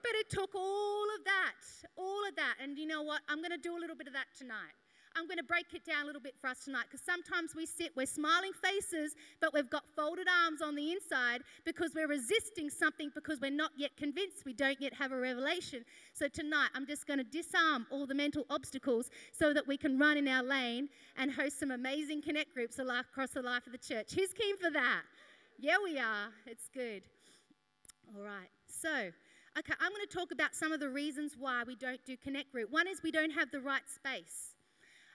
But 0.00 0.12
it 0.16 0.30
took 0.30 0.54
all 0.54 1.04
of 1.16 1.24
that, 1.24 1.60
all 1.96 2.24
of 2.28 2.34
that. 2.36 2.56
And 2.62 2.78
you 2.78 2.86
know 2.86 3.02
what? 3.02 3.20
I'm 3.28 3.44
going 3.44 3.52
to 3.52 3.60
do 3.60 3.76
a 3.76 3.80
little 3.80 3.96
bit 3.96 4.06
of 4.06 4.14
that 4.14 4.32
tonight. 4.32 4.72
I'm 5.16 5.26
going 5.26 5.38
to 5.38 5.44
break 5.44 5.66
it 5.74 5.84
down 5.84 6.04
a 6.04 6.06
little 6.06 6.20
bit 6.20 6.34
for 6.40 6.46
us 6.48 6.64
tonight 6.64 6.84
because 6.90 7.04
sometimes 7.04 7.54
we 7.54 7.66
sit, 7.66 7.90
we're 7.96 8.06
smiling 8.06 8.52
faces, 8.62 9.14
but 9.40 9.52
we've 9.52 9.68
got 9.68 9.82
folded 9.96 10.26
arms 10.44 10.62
on 10.62 10.74
the 10.74 10.92
inside 10.92 11.42
because 11.64 11.92
we're 11.94 12.08
resisting 12.08 12.70
something 12.70 13.10
because 13.14 13.40
we're 13.40 13.50
not 13.50 13.72
yet 13.76 13.96
convinced. 13.96 14.44
We 14.44 14.52
don't 14.52 14.80
yet 14.80 14.94
have 14.94 15.12
a 15.12 15.16
revelation. 15.16 15.84
So 16.12 16.28
tonight, 16.28 16.68
I'm 16.74 16.86
just 16.86 17.06
going 17.06 17.18
to 17.18 17.24
disarm 17.24 17.86
all 17.90 18.06
the 18.06 18.14
mental 18.14 18.46
obstacles 18.50 19.10
so 19.32 19.52
that 19.52 19.66
we 19.66 19.76
can 19.76 19.98
run 19.98 20.16
in 20.16 20.28
our 20.28 20.42
lane 20.42 20.88
and 21.16 21.32
host 21.32 21.58
some 21.58 21.72
amazing 21.72 22.22
connect 22.22 22.54
groups 22.54 22.78
across 22.78 23.30
the 23.30 23.42
life 23.42 23.66
of 23.66 23.72
the 23.72 23.78
church. 23.78 24.12
Who's 24.14 24.32
keen 24.32 24.56
for 24.58 24.70
that? 24.70 25.02
Yeah, 25.58 25.76
we 25.82 25.98
are. 25.98 26.28
It's 26.46 26.68
good. 26.72 27.02
All 28.16 28.22
right. 28.22 28.48
So, 28.66 28.88
okay, 28.88 29.74
I'm 29.80 29.90
going 29.90 30.06
to 30.08 30.14
talk 30.14 30.32
about 30.32 30.54
some 30.54 30.72
of 30.72 30.80
the 30.80 30.88
reasons 30.88 31.34
why 31.38 31.64
we 31.66 31.76
don't 31.76 32.02
do 32.06 32.16
Connect 32.16 32.50
Group. 32.52 32.70
One 32.70 32.88
is 32.88 33.02
we 33.02 33.10
don't 33.10 33.32
have 33.32 33.50
the 33.50 33.60
right 33.60 33.82
space. 33.92 34.49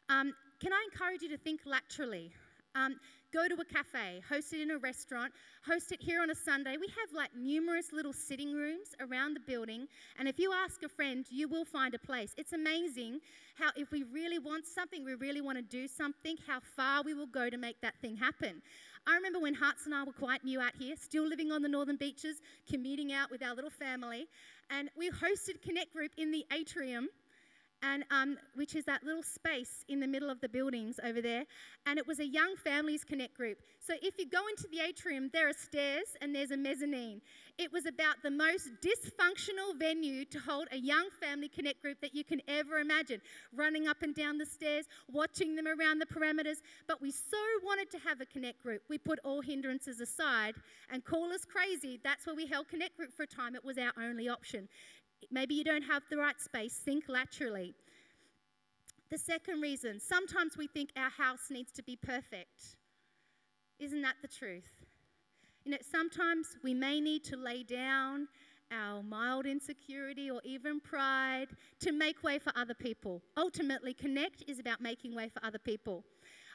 Um, 0.09 0.33
can 0.59 0.71
I 0.71 0.85
encourage 0.91 1.21
you 1.21 1.29
to 1.29 1.37
think 1.37 1.61
laterally? 1.65 2.31
Um, 2.75 2.97
go 3.33 3.47
to 3.47 3.55
a 3.55 3.65
cafe, 3.65 4.21
host 4.29 4.53
it 4.53 4.61
in 4.61 4.71
a 4.71 4.77
restaurant, 4.77 5.33
host 5.65 5.91
it 5.91 6.01
here 6.01 6.21
on 6.21 6.29
a 6.29 6.35
Sunday. 6.35 6.75
We 6.77 6.87
have 6.87 7.11
like 7.13 7.29
numerous 7.35 7.91
little 7.91 8.13
sitting 8.13 8.53
rooms 8.53 8.89
around 8.99 9.33
the 9.33 9.39
building, 9.39 9.87
and 10.19 10.27
if 10.27 10.37
you 10.37 10.53
ask 10.53 10.83
a 10.83 10.89
friend, 10.89 11.25
you 11.31 11.47
will 11.47 11.65
find 11.65 11.95
a 11.95 11.99
place. 11.99 12.33
It's 12.37 12.53
amazing 12.53 13.19
how, 13.57 13.69
if 13.75 13.91
we 13.91 14.03
really 14.03 14.39
want 14.39 14.67
something, 14.67 15.03
we 15.03 15.15
really 15.15 15.41
want 15.41 15.57
to 15.57 15.63
do 15.63 15.87
something, 15.87 16.37
how 16.45 16.59
far 16.75 17.01
we 17.01 17.13
will 17.13 17.27
go 17.27 17.49
to 17.49 17.57
make 17.57 17.79
that 17.81 17.95
thing 18.01 18.15
happen. 18.15 18.61
I 19.07 19.15
remember 19.15 19.39
when 19.39 19.53
Hearts 19.53 19.85
and 19.85 19.95
I 19.95 20.03
were 20.03 20.13
quite 20.13 20.43
new 20.43 20.59
out 20.59 20.73
here, 20.77 20.95
still 20.97 21.27
living 21.27 21.51
on 21.51 21.61
the 21.61 21.69
northern 21.69 21.95
beaches, 21.95 22.41
commuting 22.69 23.13
out 23.13 23.31
with 23.31 23.41
our 23.41 23.55
little 23.55 23.69
family, 23.69 24.27
and 24.69 24.89
we 24.97 25.09
hosted 25.09 25.61
Connect 25.63 25.93
Group 25.93 26.11
in 26.17 26.31
the 26.31 26.45
atrium 26.51 27.07
and 27.85 28.03
um, 28.09 28.37
which 28.55 28.75
is 28.75 28.83
that 28.85 29.03
little 29.03 29.21
space 29.21 29.85
in 29.87 29.99
the 29.99 30.07
middle 30.07 30.29
of 30.29 30.41
the 30.41 30.49
buildings 30.49 30.99
over 31.03 31.21
there. 31.21 31.43
And 31.85 31.99
it 31.99 32.07
was 32.07 32.19
a 32.19 32.25
young 32.25 32.55
families 32.55 33.03
connect 33.03 33.35
group. 33.37 33.59
So 33.79 33.93
if 34.01 34.17
you 34.17 34.27
go 34.27 34.47
into 34.47 34.67
the 34.71 34.79
atrium, 34.79 35.29
there 35.31 35.47
are 35.47 35.53
stairs 35.53 36.17
and 36.21 36.33
there's 36.33 36.49
a 36.49 36.57
mezzanine. 36.57 37.21
It 37.59 37.71
was 37.71 37.85
about 37.85 38.15
the 38.23 38.31
most 38.31 38.69
dysfunctional 38.81 39.77
venue 39.77 40.25
to 40.25 40.39
hold 40.39 40.67
a 40.71 40.77
young 40.77 41.09
family 41.21 41.47
connect 41.47 41.83
group 41.83 42.01
that 42.01 42.15
you 42.15 42.23
can 42.23 42.41
ever 42.47 42.79
imagine. 42.79 43.21
Running 43.55 43.87
up 43.87 44.01
and 44.01 44.15
down 44.15 44.39
the 44.39 44.45
stairs, 44.45 44.85
watching 45.11 45.55
them 45.55 45.67
around 45.67 45.99
the 45.99 46.07
parameters. 46.07 46.57
But 46.87 47.01
we 47.01 47.11
so 47.11 47.37
wanted 47.63 47.91
to 47.91 47.99
have 47.99 48.19
a 48.19 48.25
connect 48.25 48.63
group, 48.63 48.81
we 48.89 48.97
put 48.97 49.19
all 49.23 49.41
hindrances 49.41 50.01
aside 50.01 50.55
and 50.91 51.05
call 51.05 51.31
us 51.31 51.45
crazy. 51.45 51.99
That's 52.03 52.25
where 52.25 52.35
we 52.35 52.47
held 52.47 52.67
connect 52.67 52.97
group 52.97 53.13
for 53.13 53.23
a 53.23 53.27
time. 53.27 53.53
It 53.55 53.63
was 53.63 53.77
our 53.77 53.93
only 54.01 54.27
option. 54.27 54.67
Maybe 55.31 55.55
you 55.55 55.63
don't 55.63 55.83
have 55.83 56.03
the 56.09 56.17
right 56.17 56.39
space, 56.39 56.73
think 56.83 57.05
laterally. 57.07 57.73
The 59.11 59.17
second 59.17 59.61
reason, 59.61 59.99
sometimes 59.99 60.57
we 60.57 60.67
think 60.67 60.89
our 60.97 61.09
house 61.09 61.49
needs 61.49 61.71
to 61.73 61.83
be 61.83 61.95
perfect. 61.95 62.77
Isn't 63.79 64.01
that 64.01 64.15
the 64.21 64.27
truth? 64.27 64.85
You 65.63 65.71
know, 65.71 65.77
sometimes 65.91 66.57
we 66.63 66.73
may 66.73 66.99
need 66.99 67.23
to 67.25 67.37
lay 67.37 67.63
down 67.63 68.27
our 68.71 69.03
mild 69.03 69.45
insecurity 69.45 70.29
or 70.31 70.41
even 70.43 70.79
pride 70.79 71.47
to 71.81 71.91
make 71.91 72.23
way 72.23 72.39
for 72.39 72.51
other 72.55 72.73
people. 72.73 73.21
Ultimately, 73.37 73.93
connect 73.93 74.43
is 74.47 74.59
about 74.59 74.81
making 74.81 75.15
way 75.15 75.29
for 75.29 75.43
other 75.45 75.59
people. 75.59 76.03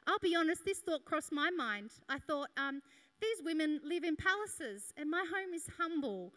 I'll 0.07 0.19
be 0.19 0.35
honest, 0.35 0.65
this 0.65 0.79
thought 0.79 1.05
crossed 1.05 1.33
my 1.33 1.51
mind. 1.51 1.91
I 2.09 2.19
thought, 2.19 2.49
um, 2.57 2.81
these 3.21 3.45
women 3.45 3.81
live 3.85 4.05
in 4.05 4.17
palaces 4.17 4.93
and 4.97 5.11
my 5.11 5.25
home 5.31 5.53
is 5.55 5.69
humble. 5.79 6.33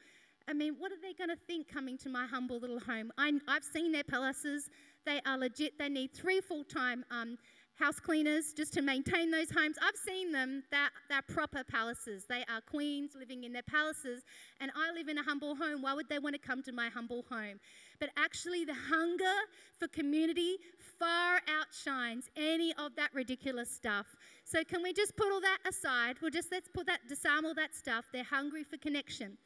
I 0.47 0.53
mean, 0.53 0.75
what 0.77 0.91
are 0.91 1.01
they 1.01 1.13
going 1.13 1.29
to 1.29 1.41
think 1.47 1.67
coming 1.67 1.97
to 1.99 2.09
my 2.09 2.25
humble 2.25 2.59
little 2.59 2.79
home? 2.79 3.11
i 3.17 3.31
have 3.47 3.63
seen 3.63 3.91
their 3.91 4.03
palaces. 4.03 4.69
They 5.05 5.21
are 5.25 5.37
legit. 5.37 5.77
They 5.79 5.89
need 5.89 6.13
three 6.13 6.41
full 6.41 6.65
time 6.65 7.05
um, 7.11 7.37
house 7.75 7.99
cleaners 7.99 8.53
just 8.55 8.73
to 8.73 8.81
maintain 8.81 9.31
those 9.31 9.49
homes. 9.49 9.77
I've 9.81 9.95
seen 10.05 10.31
them. 10.31 10.63
They're, 10.69 10.89
they're 11.09 11.21
proper 11.33 11.63
palaces. 11.63 12.25
They 12.27 12.43
are 12.49 12.61
queens 12.69 13.11
living 13.17 13.45
in 13.45 13.53
their 13.53 13.63
palaces. 13.63 14.23
And 14.59 14.71
I 14.75 14.91
live 14.93 15.07
in 15.07 15.17
a 15.17 15.23
humble 15.23 15.55
home. 15.55 15.81
Why 15.81 15.93
would 15.93 16.09
they 16.09 16.19
want 16.19 16.35
to 16.35 16.41
come 16.41 16.61
to 16.63 16.71
my 16.71 16.89
humble 16.89 17.25
home? 17.29 17.59
But 17.99 18.09
actually, 18.17 18.65
the 18.65 18.73
hunger 18.73 19.33
for 19.79 19.87
community 19.87 20.57
far 20.99 21.39
outshines 21.47 22.29
any 22.35 22.73
of 22.77 22.95
that 22.95 23.13
ridiculous 23.13 23.71
stuff. 23.71 24.07
So, 24.43 24.63
can 24.63 24.83
we 24.83 24.93
just 24.93 25.15
put 25.15 25.31
all 25.31 25.41
that 25.41 25.59
aside? 25.65 26.17
We'll 26.21 26.31
just 26.31 26.51
let's 26.51 26.67
put 26.67 26.85
that, 26.87 26.99
disarm 27.07 27.45
all 27.45 27.53
that 27.55 27.73
stuff. 27.75 28.05
They're 28.11 28.23
hungry 28.23 28.63
for 28.63 28.77
connection. 28.77 29.37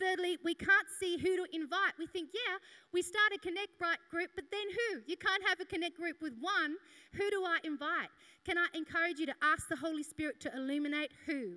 Thirdly, 0.00 0.38
we 0.42 0.54
can't 0.54 0.88
see 0.98 1.18
who 1.18 1.36
to 1.36 1.46
invite. 1.52 1.92
We 1.98 2.06
think, 2.06 2.30
yeah, 2.32 2.56
we 2.92 3.02
start 3.02 3.32
a 3.34 3.38
Connect 3.38 3.78
Bright 3.78 3.98
group, 4.10 4.30
but 4.34 4.44
then 4.50 4.66
who? 4.70 5.02
You 5.06 5.16
can't 5.16 5.46
have 5.46 5.60
a 5.60 5.66
Connect 5.66 5.94
group 5.96 6.22
with 6.22 6.32
one. 6.40 6.76
Who 7.12 7.30
do 7.30 7.44
I 7.44 7.58
invite? 7.64 8.08
Can 8.44 8.56
I 8.56 8.66
encourage 8.74 9.18
you 9.18 9.26
to 9.26 9.34
ask 9.42 9.68
the 9.68 9.76
Holy 9.76 10.02
Spirit 10.02 10.40
to 10.40 10.56
illuminate 10.56 11.12
who? 11.26 11.56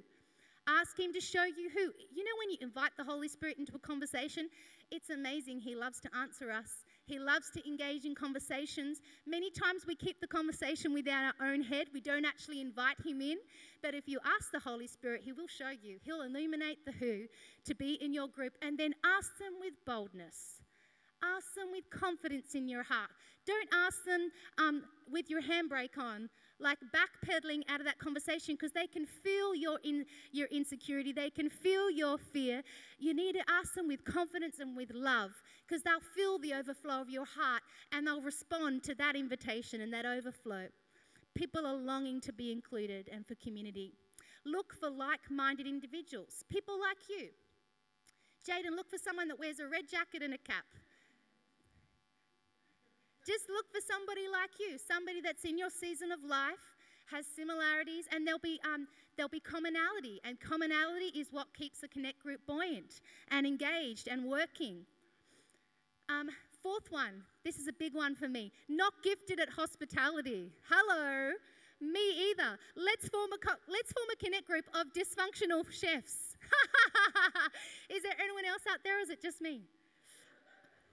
Ask 0.67 0.99
Him 0.99 1.13
to 1.13 1.21
show 1.21 1.45
you 1.45 1.69
who. 1.73 1.91
You 2.13 2.23
know, 2.23 2.35
when 2.39 2.49
you 2.51 2.57
invite 2.61 2.91
the 2.97 3.03
Holy 3.03 3.29
Spirit 3.29 3.57
into 3.57 3.75
a 3.75 3.79
conversation, 3.79 4.49
it's 4.91 5.09
amazing. 5.09 5.59
He 5.59 5.75
loves 5.75 6.01
to 6.01 6.09
answer 6.15 6.51
us. 6.51 6.82
He 7.05 7.19
loves 7.19 7.49
to 7.51 7.67
engage 7.67 8.05
in 8.05 8.15
conversations. 8.15 9.01
Many 9.27 9.51
times 9.51 9.83
we 9.85 9.95
keep 9.95 10.21
the 10.21 10.27
conversation 10.27 10.93
within 10.93 11.13
our 11.13 11.33
own 11.41 11.61
head. 11.61 11.87
We 11.93 11.99
don't 11.99 12.25
actually 12.25 12.61
invite 12.61 12.97
him 13.05 13.21
in. 13.21 13.37
But 13.81 13.93
if 13.93 14.07
you 14.07 14.19
ask 14.25 14.51
the 14.51 14.59
Holy 14.59 14.87
Spirit, 14.87 15.21
he 15.23 15.33
will 15.33 15.47
show 15.47 15.69
you. 15.69 15.97
He'll 16.03 16.21
illuminate 16.21 16.85
the 16.85 16.93
who 16.93 17.25
to 17.65 17.75
be 17.75 17.95
in 18.01 18.13
your 18.13 18.27
group 18.27 18.53
and 18.61 18.77
then 18.77 18.93
ask 19.05 19.37
them 19.37 19.53
with 19.59 19.73
boldness. 19.85 20.61
Ask 21.23 21.53
them 21.55 21.67
with 21.71 21.89
confidence 21.89 22.55
in 22.55 22.67
your 22.67 22.83
heart. 22.83 23.09
Don't 23.45 23.67
ask 23.73 24.03
them 24.05 24.29
um, 24.57 24.83
with 25.11 25.29
your 25.29 25.41
handbrake 25.41 25.97
on, 25.97 26.29
like 26.63 26.79
backpedaling 26.95 27.61
out 27.69 27.79
of 27.79 27.85
that 27.85 27.99
conversation 27.99 28.55
because 28.55 28.71
they 28.71 28.87
can 28.87 29.05
feel 29.05 29.53
your, 29.53 29.79
in, 29.83 30.05
your 30.31 30.47
insecurity, 30.47 31.11
they 31.11 31.29
can 31.29 31.49
feel 31.49 31.91
your 31.91 32.17
fear. 32.17 32.63
You 32.97 33.13
need 33.13 33.33
to 33.33 33.43
ask 33.49 33.75
them 33.75 33.87
with 33.87 34.03
confidence 34.05 34.59
and 34.59 34.75
with 34.75 34.91
love 34.93 35.31
because 35.67 35.83
they'll 35.83 35.99
feel 36.15 36.39
the 36.39 36.53
overflow 36.53 37.01
of 37.01 37.09
your 37.09 37.25
heart 37.25 37.61
and 37.91 38.07
they'll 38.07 38.21
respond 38.21 38.83
to 38.83 38.95
that 38.95 39.15
invitation 39.15 39.81
and 39.81 39.93
that 39.93 40.05
overflow. 40.05 40.67
People 41.35 41.65
are 41.65 41.75
longing 41.75 42.21
to 42.21 42.33
be 42.33 42.51
included 42.51 43.09
and 43.11 43.25
for 43.27 43.35
community. 43.35 43.93
Look 44.45 44.73
for 44.79 44.89
like 44.89 45.29
minded 45.29 45.67
individuals, 45.67 46.43
people 46.49 46.79
like 46.79 47.09
you. 47.09 47.29
Jaden, 48.47 48.75
look 48.75 48.89
for 48.89 48.97
someone 48.97 49.27
that 49.29 49.39
wears 49.39 49.59
a 49.59 49.67
red 49.67 49.87
jacket 49.89 50.21
and 50.21 50.33
a 50.33 50.37
cap. 50.37 50.65
Just 53.25 53.49
look 53.49 53.65
for 53.71 53.79
somebody 53.81 54.27
like 54.31 54.51
you, 54.59 54.77
somebody 54.77 55.21
that's 55.21 55.45
in 55.45 55.57
your 55.57 55.69
season 55.69 56.11
of 56.11 56.23
life, 56.23 56.59
has 57.11 57.25
similarities, 57.25 58.05
and 58.11 58.25
there'll 58.25 58.39
be, 58.39 58.59
um, 58.63 58.87
there'll 59.15 59.29
be 59.29 59.39
commonality. 59.39 60.19
And 60.23 60.39
commonality 60.39 61.11
is 61.17 61.27
what 61.31 61.53
keeps 61.53 61.83
a 61.83 61.87
connect 61.87 62.19
group 62.19 62.41
buoyant 62.47 63.01
and 63.29 63.45
engaged 63.45 64.07
and 64.07 64.25
working. 64.25 64.85
Um, 66.09 66.29
fourth 66.61 66.91
one, 66.91 67.23
this 67.43 67.57
is 67.57 67.67
a 67.67 67.73
big 67.73 67.93
one 67.93 68.15
for 68.15 68.27
me. 68.27 68.51
Not 68.67 68.93
gifted 69.03 69.39
at 69.39 69.49
hospitality. 69.49 70.51
Hello. 70.69 71.31
Me 71.81 72.31
either. 72.31 72.57
Let's 72.75 73.09
form 73.09 73.31
a 73.33 73.37
co- 73.37 73.59
let's 73.67 73.91
form 73.91 74.07
a 74.13 74.15
connect 74.23 74.47
group 74.47 74.65
of 74.73 74.87
dysfunctional 74.93 75.69
chefs. 75.71 76.37
is 77.89 78.03
there 78.03 78.15
anyone 78.19 78.45
else 78.45 78.61
out 78.71 78.79
there? 78.83 78.99
Or 78.99 79.01
is 79.01 79.09
it 79.09 79.21
just 79.21 79.41
me? 79.41 79.61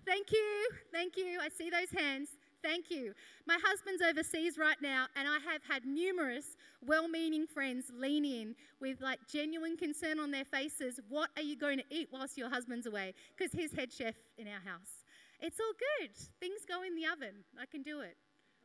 Thank 0.07 0.33
you. 0.33 0.69
Thank 0.93 1.17
you. 1.17 1.39
I 1.41 1.49
see 1.49 1.71
those 1.71 1.91
hands. 1.97 2.29
Thank 2.63 2.91
you. 2.91 3.15
My 3.47 3.59
husband's 3.63 4.03
overseas 4.03 4.59
right 4.59 4.77
now, 4.83 5.07
and 5.17 5.27
I 5.27 5.39
have 5.51 5.63
had 5.67 5.87
numerous 5.87 6.57
well 6.87 7.09
meaning 7.09 7.47
friends 7.47 7.87
lean 7.95 8.25
in 8.25 8.55
with 8.81 9.01
like 9.01 9.19
genuine 9.29 9.77
concern 9.77 10.21
on 10.21 10.31
their 10.31 10.45
faces. 10.45 11.01
What 11.09 11.31
are 11.37 11.43
you 11.43 11.57
going 11.57 11.79
to 11.79 11.85
eat 11.91 12.09
whilst 12.13 12.37
your 12.37 12.51
husband's 12.51 12.87
away? 12.87 13.15
Because 13.37 13.53
he's 13.53 13.73
head 13.73 13.93
chef 13.93 14.15
in 14.37 14.47
our 14.47 14.61
house. 14.61 15.05
It's 15.41 15.59
all 15.59 15.73
good. 15.73 16.11
Things 16.39 16.61
go 16.69 16.83
in 16.83 16.95
the 16.95 17.07
oven. 17.11 17.35
I 17.61 17.65
can 17.65 17.83
do 17.83 18.01
it. 18.01 18.17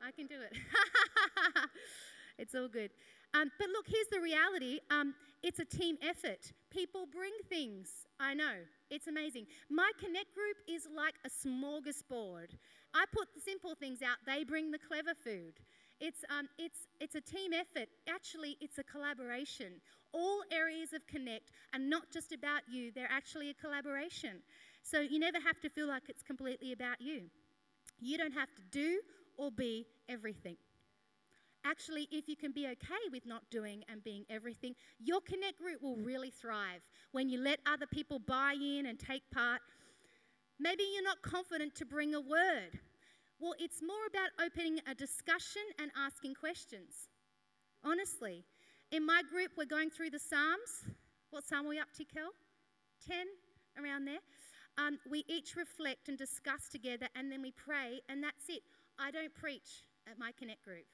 I 0.05 0.11
can 0.11 0.27
do 0.27 0.35
it. 0.41 0.51
it's 2.37 2.53
all 2.53 2.67
good. 2.67 2.91
Um, 3.35 3.51
but 3.59 3.67
look, 3.69 3.85
here's 3.87 4.07
the 4.07 4.21
reality 4.21 4.79
um, 4.89 5.13
it's 5.43 5.59
a 5.59 5.65
team 5.65 5.97
effort. 6.01 6.53
People 6.71 7.05
bring 7.11 7.33
things. 7.49 7.89
I 8.19 8.33
know. 8.33 8.63
It's 8.89 9.07
amazing. 9.07 9.45
My 9.69 9.91
Connect 9.99 10.33
group 10.33 10.57
is 10.69 10.87
like 10.95 11.15
a 11.25 11.29
smorgasbord. 11.29 12.55
I 12.93 13.03
put 13.11 13.27
the 13.33 13.41
simple 13.41 13.75
things 13.75 14.01
out, 14.01 14.17
they 14.25 14.43
bring 14.43 14.71
the 14.71 14.79
clever 14.79 15.13
food. 15.13 15.59
It's, 15.99 16.23
um, 16.29 16.47
it's, 16.57 16.87
it's 16.99 17.15
a 17.15 17.21
team 17.21 17.51
effort. 17.53 17.89
Actually, 18.07 18.57
it's 18.61 18.77
a 18.79 18.83
collaboration. 18.83 19.81
All 20.13 20.41
areas 20.51 20.93
of 20.93 21.05
Connect 21.07 21.51
are 21.73 21.79
not 21.79 22.03
just 22.11 22.31
about 22.31 22.61
you, 22.71 22.91
they're 22.93 23.11
actually 23.11 23.49
a 23.49 23.53
collaboration. 23.53 24.41
So 24.81 24.99
you 25.01 25.19
never 25.19 25.39
have 25.39 25.59
to 25.61 25.69
feel 25.69 25.87
like 25.87 26.03
it's 26.07 26.23
completely 26.23 26.71
about 26.71 27.01
you. 27.01 27.23
You 27.99 28.17
don't 28.17 28.33
have 28.33 28.53
to 28.55 28.61
do 28.71 29.01
or 29.37 29.51
be 29.51 29.87
everything. 30.07 30.55
Actually, 31.65 32.07
if 32.11 32.29
you 32.29 32.35
can 32.35 32.51
be 32.51 32.67
okay 32.67 33.03
with 33.11 33.25
not 33.25 33.41
doing 33.49 33.83
and 33.89 34.03
being 34.03 34.23
everything, 34.29 34.75
your 34.99 35.19
Connect 35.21 35.57
group 35.57 35.81
will 35.81 35.95
really 35.97 36.29
thrive 36.29 36.81
when 37.11 37.27
you 37.27 37.41
let 37.41 37.59
other 37.65 37.87
people 37.87 38.19
buy 38.19 38.53
in 38.53 38.85
and 38.85 38.99
take 38.99 39.23
part. 39.31 39.61
Maybe 40.59 40.83
you're 40.93 41.03
not 41.03 41.21
confident 41.23 41.73
to 41.75 41.85
bring 41.85 42.13
a 42.13 42.21
word. 42.21 42.79
Well, 43.39 43.55
it's 43.59 43.81
more 43.81 44.05
about 44.07 44.29
opening 44.45 44.79
a 44.89 44.93
discussion 44.93 45.63
and 45.79 45.91
asking 45.97 46.35
questions. 46.35 47.09
Honestly, 47.83 48.45
in 48.91 49.05
my 49.05 49.23
group, 49.29 49.51
we're 49.57 49.65
going 49.65 49.89
through 49.89 50.11
the 50.11 50.19
Psalms. 50.19 50.85
What 51.31 51.43
psalm 51.43 51.65
are 51.65 51.69
we 51.69 51.79
up 51.79 51.91
to, 51.97 52.05
Kel? 52.05 52.29
10, 53.07 53.25
around 53.83 54.05
there. 54.05 54.21
Um, 54.77 54.99
we 55.09 55.25
each 55.27 55.55
reflect 55.55 56.09
and 56.09 56.17
discuss 56.17 56.69
together, 56.71 57.07
and 57.15 57.31
then 57.31 57.41
we 57.41 57.51
pray, 57.51 58.01
and 58.07 58.23
that's 58.23 58.49
it. 58.49 58.61
I 58.99 59.11
don't 59.11 59.33
preach 59.33 59.83
at 60.09 60.19
my 60.19 60.31
Connect 60.39 60.63
group. 60.63 60.85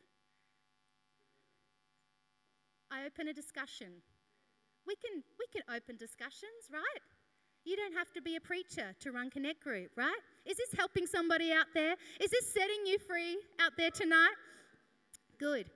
I 2.92 3.06
open 3.06 3.30
a 3.30 3.34
discussion. 3.34 3.88
We 4.86 4.96
can, 4.96 5.24
we 5.40 5.46
can 5.54 5.64
open 5.74 5.96
discussions, 5.96 6.68
right? 6.72 7.02
You 7.64 7.76
don't 7.78 7.94
have 7.94 8.12
to 8.14 8.22
be 8.22 8.36
a 8.36 8.42
preacher 8.42 8.96
to 9.00 9.12
run 9.12 9.30
Connect 9.30 9.64
Group, 9.64 9.92
right? 9.96 10.20
Is 10.46 10.58
this 10.58 10.78
helping 10.78 11.06
somebody 11.06 11.52
out 11.54 11.68
there? 11.74 11.96
Is 12.20 12.30
this 12.30 12.54
setting 12.54 12.86
you 12.86 12.98
free 13.00 13.38
out 13.62 13.74
there 13.78 13.92
tonight? 13.92 14.34
Good. 15.40 15.68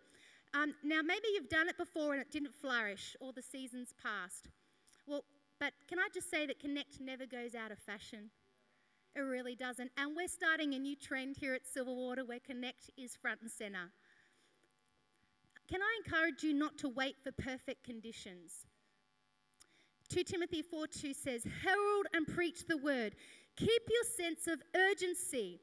Um, 0.53 0.73
now, 0.83 1.01
maybe 1.01 1.27
you've 1.33 1.49
done 1.49 1.69
it 1.69 1.77
before 1.77 2.13
and 2.13 2.21
it 2.21 2.31
didn't 2.31 2.53
flourish 2.53 3.15
or 3.19 3.31
the 3.33 3.41
seasons 3.41 3.93
passed. 4.01 4.49
Well, 5.07 5.23
but 5.59 5.73
can 5.87 5.99
I 5.99 6.07
just 6.13 6.29
say 6.29 6.45
that 6.47 6.59
Connect 6.59 6.99
never 6.99 7.25
goes 7.25 7.55
out 7.55 7.71
of 7.71 7.77
fashion? 7.79 8.31
It 9.15 9.21
really 9.21 9.55
doesn't. 9.55 9.91
And 9.97 10.15
we're 10.15 10.27
starting 10.27 10.73
a 10.73 10.79
new 10.79 10.95
trend 10.95 11.37
here 11.39 11.53
at 11.53 11.61
Silverwater 11.63 12.27
where 12.27 12.39
Connect 12.39 12.89
is 12.97 13.15
front 13.15 13.41
and 13.41 13.51
center. 13.51 13.91
Can 15.69 15.81
I 15.81 15.99
encourage 16.05 16.43
you 16.43 16.53
not 16.53 16.77
to 16.79 16.89
wait 16.89 17.15
for 17.23 17.31
perfect 17.31 17.83
conditions? 17.83 18.65
2 20.09 20.23
Timothy 20.23 20.61
4 20.61 20.87
2 20.87 21.13
says, 21.13 21.43
Herald 21.63 22.05
and 22.13 22.27
preach 22.27 22.67
the 22.67 22.77
word. 22.77 23.15
Keep 23.57 23.81
your 23.89 24.03
sense 24.03 24.47
of 24.47 24.61
urgency 24.75 25.59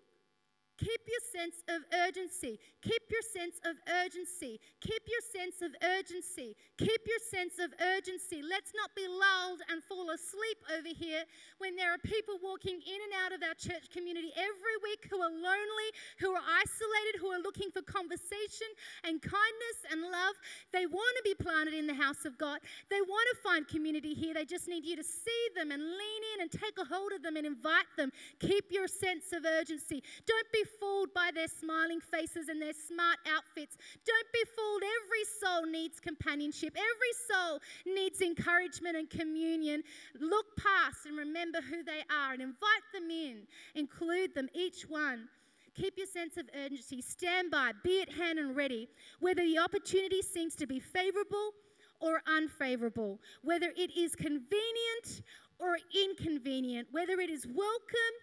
Keep 0.83 1.01
your 1.07 1.43
sense 1.43 1.62
of 1.69 1.83
urgency. 2.07 2.59
Keep 2.83 3.02
your 3.12 3.22
sense 3.22 3.61
of 3.68 3.77
urgency. 3.87 4.59
Keep 4.81 5.05
your 5.07 5.20
sense 5.20 5.61
of 5.61 5.77
urgency. 5.85 6.57
Keep 6.79 7.05
your 7.07 7.20
sense 7.20 7.61
of 7.61 7.70
urgency. 7.79 8.40
Let's 8.42 8.72
not 8.75 8.90
be 8.96 9.07
lulled 9.07 9.61
and 9.68 9.85
fall 9.85 10.09
asleep 10.11 10.59
over 10.72 10.88
here 10.88 11.22
when 11.59 11.77
there 11.77 11.92
are 11.92 12.01
people 12.01 12.40
walking 12.42 12.81
in 12.81 12.98
and 13.05 13.12
out 13.22 13.37
of 13.37 13.44
our 13.44 13.55
church 13.55 13.92
community 13.92 14.33
every 14.35 14.77
week 14.83 15.07
who 15.12 15.20
are 15.20 15.31
lonely, 15.31 15.88
who 16.18 16.33
are 16.33 16.42
isolated, 16.42 17.20
who 17.20 17.29
are 17.29 17.44
looking 17.44 17.70
for 17.70 17.85
conversation 17.85 18.66
and 19.05 19.20
kindness 19.20 19.79
and 19.92 20.03
love. 20.03 20.35
They 20.72 20.88
want 20.88 21.12
to 21.20 21.22
be 21.22 21.37
planted 21.37 21.75
in 21.75 21.87
the 21.87 21.94
house 21.94 22.25
of 22.25 22.40
God. 22.40 22.59
They 22.88 23.05
want 23.05 23.29
to 23.31 23.37
find 23.44 23.68
community 23.68 24.14
here. 24.14 24.35
They 24.35 24.48
just 24.48 24.66
need 24.66 24.85
you 24.85 24.96
to 24.96 25.05
see 25.05 25.42
them 25.55 25.70
and 25.70 25.83
lean 25.83 26.22
in 26.35 26.40
and 26.42 26.51
take 26.51 26.81
a 26.81 26.85
hold 26.85 27.12
of 27.12 27.22
them 27.22 27.37
and 27.37 27.46
invite 27.46 27.90
them. 27.96 28.11
Keep 28.40 28.72
your 28.72 28.88
sense 28.88 29.33
of 29.33 29.44
urgency. 29.44 30.03
Don't 30.27 30.51
be 30.53 30.64
fooled 30.81 31.12
by 31.14 31.31
their 31.35 31.48
smiling 31.48 32.01
faces 32.01 32.48
and 32.48 32.61
their 32.61 32.72
smart 33.03 33.19
outfits. 33.37 33.77
Don't 34.07 34.33
be 34.33 34.43
fooled. 34.57 34.83
Every 34.83 35.25
soul 35.41 35.71
needs 35.71 36.01
companionship, 36.01 36.77
every 36.77 37.15
soul 37.29 37.61
needs 37.87 38.21
encouragement 38.21 38.97
and 38.97 39.09
communion. 39.11 39.83
Look 40.21 40.47
past 40.57 41.07
and 41.07 41.17
remember 41.17 41.61
who 41.61 41.83
they 41.83 42.03
are 42.11 42.33
and 42.33 42.43
invite 42.43 42.87
them 42.93 43.11
in, 43.11 43.43
include 43.75 44.35
them, 44.35 44.49
each 44.55 44.85
one. 44.88 45.29
Keep 45.75 45.97
your 45.97 46.07
sense 46.07 46.37
of 46.37 46.45
urgency. 46.55 47.01
Stand 47.01 47.51
by. 47.51 47.73
Be 47.83 48.03
at 48.03 48.12
hand 48.12 48.38
and 48.38 48.55
ready. 48.55 48.88
Whether 49.21 49.43
the 49.43 49.59
opportunity 49.59 50.21
seems 50.21 50.55
to 50.57 50.67
be 50.67 50.79
favorable 50.79 51.53
or 51.99 52.21
unfavorable, 52.27 53.19
whether 53.43 53.73
it 53.75 53.91
is 53.97 54.15
convenient 54.15 55.23
or 55.59 55.79
inconvenient, 55.99 56.88
whether 56.91 57.21
it 57.21 57.31
is 57.31 57.47
welcome 57.47 58.15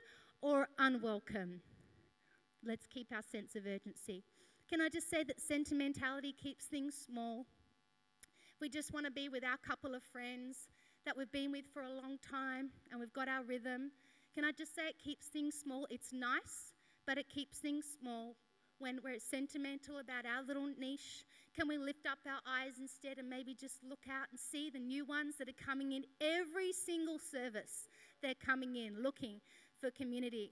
or 0.41 0.67
unwelcome. 0.77 1.61
Let's 2.63 2.85
keep 2.85 3.07
our 3.11 3.23
sense 3.31 3.55
of 3.55 3.65
urgency. 3.65 4.23
Can 4.69 4.81
I 4.81 4.89
just 4.89 5.09
say 5.09 5.23
that 5.23 5.41
sentimentality 5.41 6.31
keeps 6.31 6.65
things 6.65 6.93
small? 6.93 7.47
We 8.61 8.69
just 8.69 8.93
want 8.93 9.07
to 9.07 9.11
be 9.11 9.27
with 9.27 9.43
our 9.43 9.57
couple 9.57 9.95
of 9.95 10.03
friends 10.03 10.67
that 11.07 11.17
we've 11.17 11.31
been 11.31 11.51
with 11.51 11.65
for 11.73 11.81
a 11.81 11.89
long 11.91 12.19
time 12.19 12.69
and 12.91 12.99
we've 12.99 13.11
got 13.11 13.27
our 13.27 13.43
rhythm. 13.43 13.89
Can 14.35 14.43
I 14.43 14.51
just 14.51 14.75
say 14.75 14.83
it 14.83 14.99
keeps 15.03 15.25
things 15.25 15.55
small? 15.55 15.87
It's 15.89 16.13
nice, 16.13 16.75
but 17.07 17.17
it 17.17 17.27
keeps 17.29 17.57
things 17.57 17.83
small 17.99 18.35
when 18.77 18.99
we're 19.03 19.17
sentimental 19.17 19.97
about 19.97 20.27
our 20.27 20.43
little 20.43 20.69
niche. 20.77 21.25
Can 21.55 21.67
we 21.67 21.79
lift 21.79 22.05
up 22.05 22.19
our 22.27 22.41
eyes 22.47 22.73
instead 22.79 23.17
and 23.17 23.27
maybe 23.27 23.55
just 23.55 23.83
look 23.83 24.05
out 24.07 24.27
and 24.29 24.39
see 24.39 24.69
the 24.69 24.77
new 24.77 25.03
ones 25.03 25.33
that 25.39 25.49
are 25.49 25.65
coming 25.65 25.93
in 25.93 26.03
every 26.21 26.73
single 26.73 27.17
service? 27.17 27.87
They're 28.21 28.35
coming 28.35 28.75
in 28.75 29.01
looking 29.01 29.41
for 29.81 29.89
community 29.89 30.51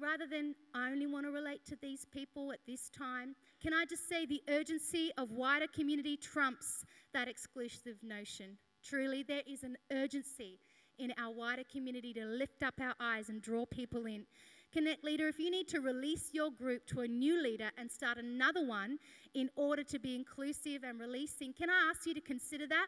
rather 0.00 0.26
than 0.26 0.54
I 0.74 0.90
only 0.90 1.06
want 1.06 1.26
to 1.26 1.30
relate 1.30 1.64
to 1.66 1.76
these 1.80 2.04
people 2.04 2.52
at 2.52 2.60
this 2.66 2.88
time, 2.90 3.34
can 3.62 3.72
I 3.72 3.84
just 3.84 4.08
say 4.08 4.26
the 4.26 4.42
urgency 4.48 5.10
of 5.18 5.32
wider 5.32 5.66
community 5.66 6.16
trumps 6.16 6.84
that 7.12 7.28
exclusive 7.28 7.96
notion? 8.02 8.58
Truly, 8.84 9.22
there 9.22 9.42
is 9.46 9.62
an 9.64 9.76
urgency 9.92 10.58
in 10.98 11.12
our 11.18 11.32
wider 11.32 11.62
community 11.70 12.12
to 12.14 12.24
lift 12.24 12.62
up 12.62 12.74
our 12.80 12.94
eyes 13.00 13.28
and 13.28 13.42
draw 13.42 13.66
people 13.66 14.06
in. 14.06 14.24
Connect 14.72 15.02
leader, 15.02 15.28
if 15.28 15.38
you 15.38 15.50
need 15.50 15.68
to 15.68 15.80
release 15.80 16.30
your 16.32 16.50
group 16.50 16.86
to 16.88 17.00
a 17.00 17.08
new 17.08 17.42
leader 17.42 17.70
and 17.78 17.90
start 17.90 18.18
another 18.18 18.66
one 18.66 18.98
in 19.34 19.48
order 19.56 19.82
to 19.84 19.98
be 19.98 20.14
inclusive 20.14 20.84
and 20.84 21.00
releasing, 21.00 21.52
can 21.52 21.70
I 21.70 21.90
ask 21.90 22.06
you 22.06 22.14
to 22.14 22.20
consider 22.20 22.66
that? 22.66 22.86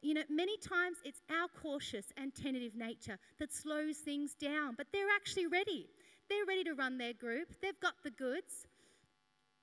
You 0.00 0.14
know, 0.14 0.22
many 0.28 0.56
times 0.58 0.98
it's 1.04 1.20
our 1.30 1.48
cautious 1.62 2.06
and 2.16 2.34
tentative 2.34 2.74
nature 2.76 3.18
that 3.38 3.52
slows 3.52 3.98
things 3.98 4.34
down, 4.34 4.74
but 4.76 4.86
they're 4.92 5.10
actually 5.14 5.46
ready. 5.46 5.86
They're 6.28 6.44
ready 6.46 6.64
to 6.64 6.74
run 6.74 6.98
their 6.98 7.14
group. 7.14 7.48
They've 7.62 7.80
got 7.80 7.94
the 8.04 8.10
goods. 8.10 8.66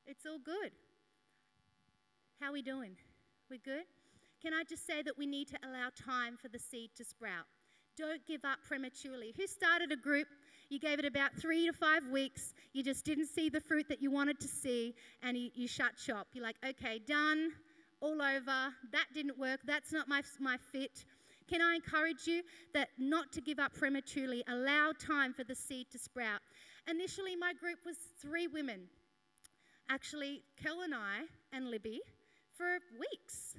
It's 0.08 0.26
all 0.26 0.40
good. 0.40 0.72
How 2.40 2.50
are 2.50 2.54
we 2.54 2.62
doing? 2.62 2.96
We're 3.50 3.60
good? 3.64 3.86
Can 4.42 4.54
I 4.54 4.64
just 4.68 4.86
say 4.86 5.02
that 5.02 5.18
we 5.18 5.26
need 5.26 5.48
to 5.50 5.58
allow 5.64 5.90
time 5.90 6.38
for 6.42 6.50
the 6.50 6.60
seed 6.60 6.92
to 6.98 7.04
sprout? 7.04 7.46
Don't 7.98 8.26
give 8.28 8.44
up 8.44 8.60
prematurely. 8.68 9.34
Who 9.38 9.48
started 9.48 9.92
a 9.92 9.96
group? 9.96 10.28
You 10.70 10.80
gave 10.80 11.00
it 11.00 11.06
about 11.06 11.34
three 11.34 11.68
to 11.68 11.74
five 11.74 12.04
weeks. 12.12 12.54
You 12.74 12.84
just 12.84 13.06
didn't 13.06 13.28
see 13.28 13.50
the 13.50 13.62
fruit 13.62 13.88
that 13.88 14.02
you 14.02 14.12
wanted 14.12 14.40
to 14.42 14.48
see, 14.48 14.96
and 15.24 15.38
you, 15.38 15.50
you 15.54 15.68
shut 15.68 15.94
shop. 15.98 16.28
You're 16.34 16.44
like, 16.44 16.58
okay, 16.68 17.00
done, 17.08 17.52
all 18.02 18.22
over. 18.22 18.74
That 18.92 19.06
didn't 19.14 19.38
work. 19.40 19.62
That's 19.66 19.94
not 19.94 20.08
my, 20.08 20.22
my 20.40 20.58
fit. 20.72 21.06
Can 21.48 21.62
I 21.62 21.76
encourage 21.76 22.26
you 22.26 22.42
that 22.74 22.90
not 22.98 23.32
to 23.34 23.42
give 23.42 23.60
up 23.60 23.74
prematurely, 23.74 24.44
allow 24.48 24.92
time 24.98 25.34
for 25.34 25.44
the 25.44 25.56
seed 25.56 25.88
to 25.92 26.00
sprout? 26.00 26.42
Initially, 26.90 27.36
my 27.36 27.54
group 27.54 27.80
was 27.86 27.98
three 28.20 28.48
women. 28.48 28.82
Actually, 29.90 30.42
Kel 30.62 30.82
and 30.82 30.96
I 30.96 31.26
and 31.54 31.70
Libby 31.70 32.02
for 32.58 32.80
weeks, 33.00 33.56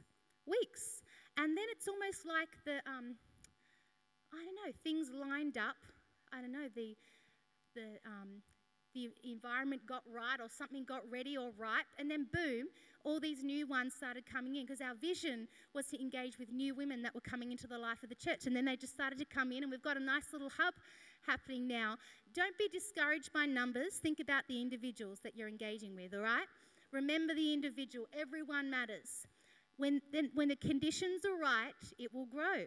weeks. 0.46 1.02
And 1.36 1.56
then 1.56 1.64
it's 1.70 1.86
almost 1.86 2.26
like 2.26 2.48
the, 2.64 2.76
um, 2.90 3.14
I 4.32 4.44
don't 4.44 4.56
know, 4.56 4.72
things 4.82 5.10
lined 5.12 5.56
up. 5.56 5.76
I 6.32 6.40
don't 6.40 6.52
know, 6.52 6.68
the, 6.74 6.96
the, 7.74 7.98
um, 8.04 8.42
the 8.96 9.30
environment 9.30 9.82
got 9.86 10.02
right 10.12 10.40
or 10.40 10.48
something 10.48 10.84
got 10.84 11.02
ready 11.10 11.36
or 11.36 11.52
ripe, 11.58 11.86
and 11.98 12.10
then 12.10 12.26
boom, 12.32 12.66
all 13.04 13.20
these 13.20 13.44
new 13.44 13.66
ones 13.66 13.94
started 13.94 14.24
coming 14.26 14.56
in 14.56 14.64
because 14.64 14.80
our 14.80 14.94
vision 14.94 15.46
was 15.74 15.86
to 15.86 16.00
engage 16.00 16.38
with 16.38 16.50
new 16.50 16.74
women 16.74 17.02
that 17.02 17.14
were 17.14 17.20
coming 17.20 17.52
into 17.52 17.68
the 17.68 17.78
life 17.78 18.02
of 18.02 18.08
the 18.08 18.14
church. 18.16 18.46
And 18.46 18.56
then 18.56 18.64
they 18.64 18.74
just 18.74 18.94
started 18.94 19.18
to 19.18 19.24
come 19.24 19.52
in, 19.52 19.62
and 19.62 19.70
we've 19.70 19.82
got 19.82 19.96
a 19.96 20.02
nice 20.02 20.32
little 20.32 20.50
hub 20.50 20.74
happening 21.26 21.68
now. 21.68 21.96
Don't 22.34 22.56
be 22.58 22.68
discouraged 22.68 23.32
by 23.32 23.44
numbers. 23.46 23.94
Think 24.02 24.18
about 24.18 24.44
the 24.48 24.60
individuals 24.60 25.20
that 25.22 25.36
you're 25.36 25.48
engaging 25.48 25.94
with, 25.94 26.14
all 26.14 26.20
right? 26.20 26.46
Remember 26.92 27.34
the 27.34 27.52
individual. 27.52 28.06
Everyone 28.18 28.70
matters. 28.70 29.26
When, 29.76 30.00
then, 30.12 30.30
when 30.34 30.48
the 30.48 30.56
conditions 30.56 31.24
are 31.26 31.38
right, 31.38 31.74
it 31.98 32.14
will 32.14 32.26
grow. 32.26 32.64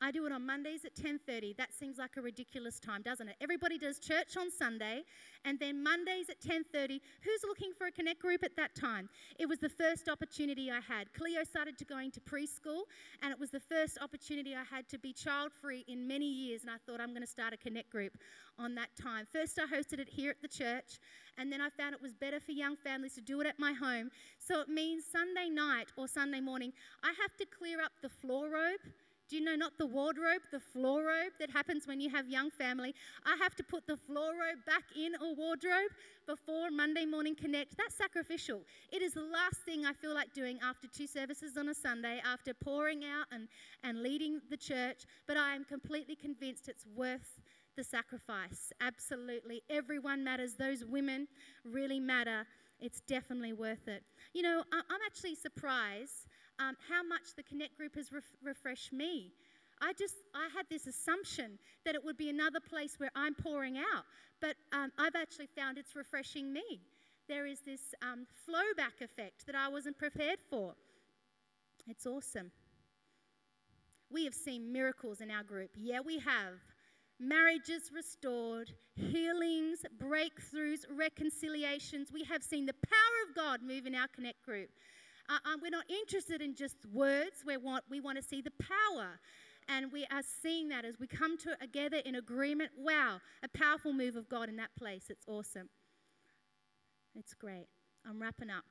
I 0.00 0.10
do 0.10 0.26
it 0.26 0.32
on 0.32 0.44
Mondays 0.44 0.84
at 0.84 0.94
10:30. 0.94 1.56
That 1.56 1.72
seems 1.72 1.98
like 1.98 2.16
a 2.16 2.22
ridiculous 2.22 2.78
time, 2.78 3.02
doesn't 3.02 3.28
it? 3.28 3.36
Everybody 3.40 3.78
does 3.78 3.98
church 3.98 4.36
on 4.36 4.50
Sunday 4.50 5.04
and 5.44 5.58
then 5.58 5.82
Mondays 5.82 6.28
at 6.28 6.40
10:30. 6.40 7.00
Who's 7.22 7.44
looking 7.44 7.72
for 7.72 7.86
a 7.86 7.92
connect 7.92 8.20
group 8.20 8.44
at 8.44 8.56
that 8.56 8.74
time? 8.74 9.08
It 9.38 9.46
was 9.46 9.58
the 9.58 9.68
first 9.68 10.08
opportunity 10.08 10.70
I 10.70 10.80
had. 10.80 11.12
Cleo 11.14 11.44
started 11.44 11.78
to 11.78 11.84
going 11.84 12.10
to 12.12 12.20
preschool 12.20 12.84
and 13.22 13.32
it 13.32 13.38
was 13.38 13.50
the 13.50 13.60
first 13.60 13.98
opportunity 14.00 14.54
I 14.54 14.64
had 14.64 14.88
to 14.88 14.98
be 14.98 15.12
child-free 15.12 15.84
in 15.88 16.06
many 16.06 16.26
years 16.26 16.62
and 16.62 16.70
I 16.70 16.76
thought 16.86 17.00
I'm 17.00 17.10
going 17.10 17.22
to 17.22 17.26
start 17.26 17.54
a 17.54 17.56
connect 17.56 17.90
group 17.90 18.18
on 18.58 18.74
that 18.74 18.94
time. 18.96 19.26
First 19.26 19.58
I 19.58 19.66
hosted 19.66 19.98
it 20.00 20.08
here 20.08 20.30
at 20.30 20.42
the 20.42 20.48
church 20.48 20.98
and 21.38 21.50
then 21.52 21.60
I 21.60 21.70
found 21.70 21.94
it 21.94 22.02
was 22.02 22.14
better 22.14 22.40
for 22.40 22.52
young 22.52 22.76
families 22.76 23.14
to 23.14 23.20
do 23.20 23.40
it 23.40 23.46
at 23.46 23.58
my 23.58 23.72
home. 23.72 24.10
So 24.38 24.60
it 24.60 24.68
means 24.68 25.04
Sunday 25.04 25.48
night 25.48 25.92
or 25.96 26.08
Sunday 26.08 26.40
morning 26.40 26.72
I 27.02 27.12
have 27.20 27.36
to 27.38 27.46
clear 27.46 27.80
up 27.80 27.92
the 28.02 28.08
floor 28.08 28.50
robe 28.50 28.80
you 29.34 29.40
know 29.40 29.56
not 29.56 29.76
the 29.78 29.86
wardrobe, 29.86 30.42
the 30.52 30.60
floor 30.60 31.04
robe 31.04 31.32
that 31.40 31.50
happens 31.50 31.86
when 31.86 32.00
you 32.00 32.08
have 32.10 32.28
young 32.28 32.50
family? 32.50 32.94
I 33.26 33.36
have 33.42 33.54
to 33.56 33.64
put 33.64 33.86
the 33.86 33.96
floor 33.96 34.32
robe 34.32 34.64
back 34.66 34.84
in 34.96 35.14
a 35.20 35.34
wardrobe 35.34 35.90
before 36.26 36.70
Monday 36.70 37.04
morning 37.04 37.34
connect. 37.34 37.76
That's 37.76 37.94
sacrificial. 37.94 38.62
It 38.92 39.02
is 39.02 39.14
the 39.14 39.22
last 39.22 39.58
thing 39.66 39.84
I 39.84 39.92
feel 39.92 40.14
like 40.14 40.32
doing 40.32 40.58
after 40.62 40.88
two 40.88 41.06
services 41.06 41.56
on 41.56 41.68
a 41.68 41.74
Sunday, 41.74 42.20
after 42.24 42.54
pouring 42.54 43.02
out 43.04 43.26
and, 43.32 43.48
and 43.82 44.02
leading 44.02 44.40
the 44.50 44.56
church, 44.56 45.02
but 45.26 45.36
I 45.36 45.54
am 45.54 45.64
completely 45.64 46.16
convinced 46.16 46.68
it's 46.68 46.86
worth 46.96 47.40
the 47.76 47.84
sacrifice. 47.84 48.72
Absolutely. 48.80 49.62
Everyone 49.68 50.22
matters. 50.22 50.54
Those 50.54 50.84
women 50.84 51.26
really 51.64 52.00
matter. 52.00 52.46
It's 52.80 53.00
definitely 53.00 53.52
worth 53.52 53.88
it. 53.88 54.02
You 54.32 54.42
know, 54.42 54.62
I'm 54.72 55.00
actually 55.06 55.34
surprised 55.34 56.26
um, 56.58 56.76
how 56.88 57.02
much 57.02 57.34
the 57.36 57.42
Connect 57.42 57.76
group 57.76 57.96
has 57.96 58.12
ref- 58.12 58.36
refreshed 58.42 58.92
me. 58.92 59.32
I 59.80 59.92
just 59.98 60.14
I 60.34 60.48
had 60.56 60.66
this 60.70 60.86
assumption 60.86 61.58
that 61.84 61.94
it 61.94 62.04
would 62.04 62.16
be 62.16 62.30
another 62.30 62.60
place 62.60 62.94
where 62.98 63.10
I'm 63.16 63.34
pouring 63.34 63.76
out, 63.78 64.04
but 64.40 64.56
um, 64.72 64.92
I've 64.98 65.16
actually 65.16 65.48
found 65.56 65.78
it's 65.78 65.96
refreshing 65.96 66.52
me. 66.52 66.80
There 67.28 67.46
is 67.46 67.60
this 67.60 67.80
um, 68.02 68.26
flow 68.46 68.68
back 68.76 69.00
effect 69.00 69.46
that 69.46 69.56
I 69.56 69.68
wasn't 69.68 69.98
prepared 69.98 70.38
for. 70.50 70.74
It's 71.88 72.06
awesome. 72.06 72.52
we 74.10 74.24
have 74.24 74.34
seen 74.34 74.72
miracles 74.72 75.20
in 75.20 75.30
our 75.30 75.42
group. 75.42 75.70
Yeah, 75.76 76.00
we 76.04 76.18
have. 76.20 76.54
Marriages 77.20 77.90
restored, 77.94 78.70
healings, 78.96 79.80
breakthroughs, 79.98 80.84
reconciliations. 80.96 82.12
We 82.12 82.24
have 82.24 82.42
seen 82.42 82.66
the 82.66 82.74
power 82.74 83.18
of 83.28 83.34
God 83.34 83.60
move 83.62 83.86
in 83.86 83.94
our 83.94 84.08
Connect 84.08 84.42
group. 84.44 84.70
Uh, 85.28 85.38
um, 85.46 85.60
we're 85.62 85.70
not 85.70 85.88
interested 85.88 86.42
in 86.42 86.54
just 86.54 86.76
words, 86.92 87.44
we 87.46 87.56
want, 87.56 87.84
we 87.88 88.00
want 88.00 88.18
to 88.18 88.22
see 88.22 88.42
the 88.42 88.52
power. 88.52 89.18
And 89.68 89.90
we 89.90 90.04
are 90.10 90.22
seeing 90.42 90.68
that 90.68 90.84
as 90.84 90.98
we 91.00 91.06
come 91.06 91.38
together 91.38 91.96
in 92.04 92.16
agreement. 92.16 92.70
Wow, 92.76 93.20
a 93.42 93.48
powerful 93.48 93.94
move 93.94 94.14
of 94.14 94.28
God 94.28 94.50
in 94.50 94.56
that 94.56 94.68
place. 94.78 95.04
It's 95.08 95.24
awesome. 95.26 95.70
It's 97.14 97.32
great. 97.32 97.68
I'm 98.06 98.20
wrapping 98.20 98.50
up. 98.50 98.64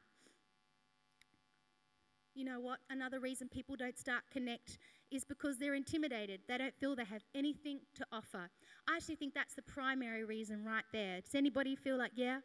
You 2.36 2.46
know 2.46 2.60
what? 2.60 2.80
Another 2.89 3.20
reason 3.20 3.48
people 3.48 3.76
don't 3.76 3.98
start 3.98 4.24
Connect 4.32 4.78
is 5.12 5.24
because 5.24 5.58
they're 5.58 5.76
intimidated. 5.76 6.42
They 6.48 6.58
don't 6.58 6.74
feel 6.76 6.96
they 6.96 7.06
have 7.06 7.24
anything 7.36 7.80
to 7.96 8.06
offer. 8.12 8.50
I 8.88 8.96
actually 8.96 9.16
think 9.16 9.34
that's 9.34 9.54
the 9.54 9.62
primary 9.62 10.26
reason 10.26 10.63
right 10.63 10.84
there. 10.92 11.22
Does 11.22 11.36
anybody 11.36 11.76
feel 11.76 11.98
like, 11.98 12.12
yeah, 12.16 12.39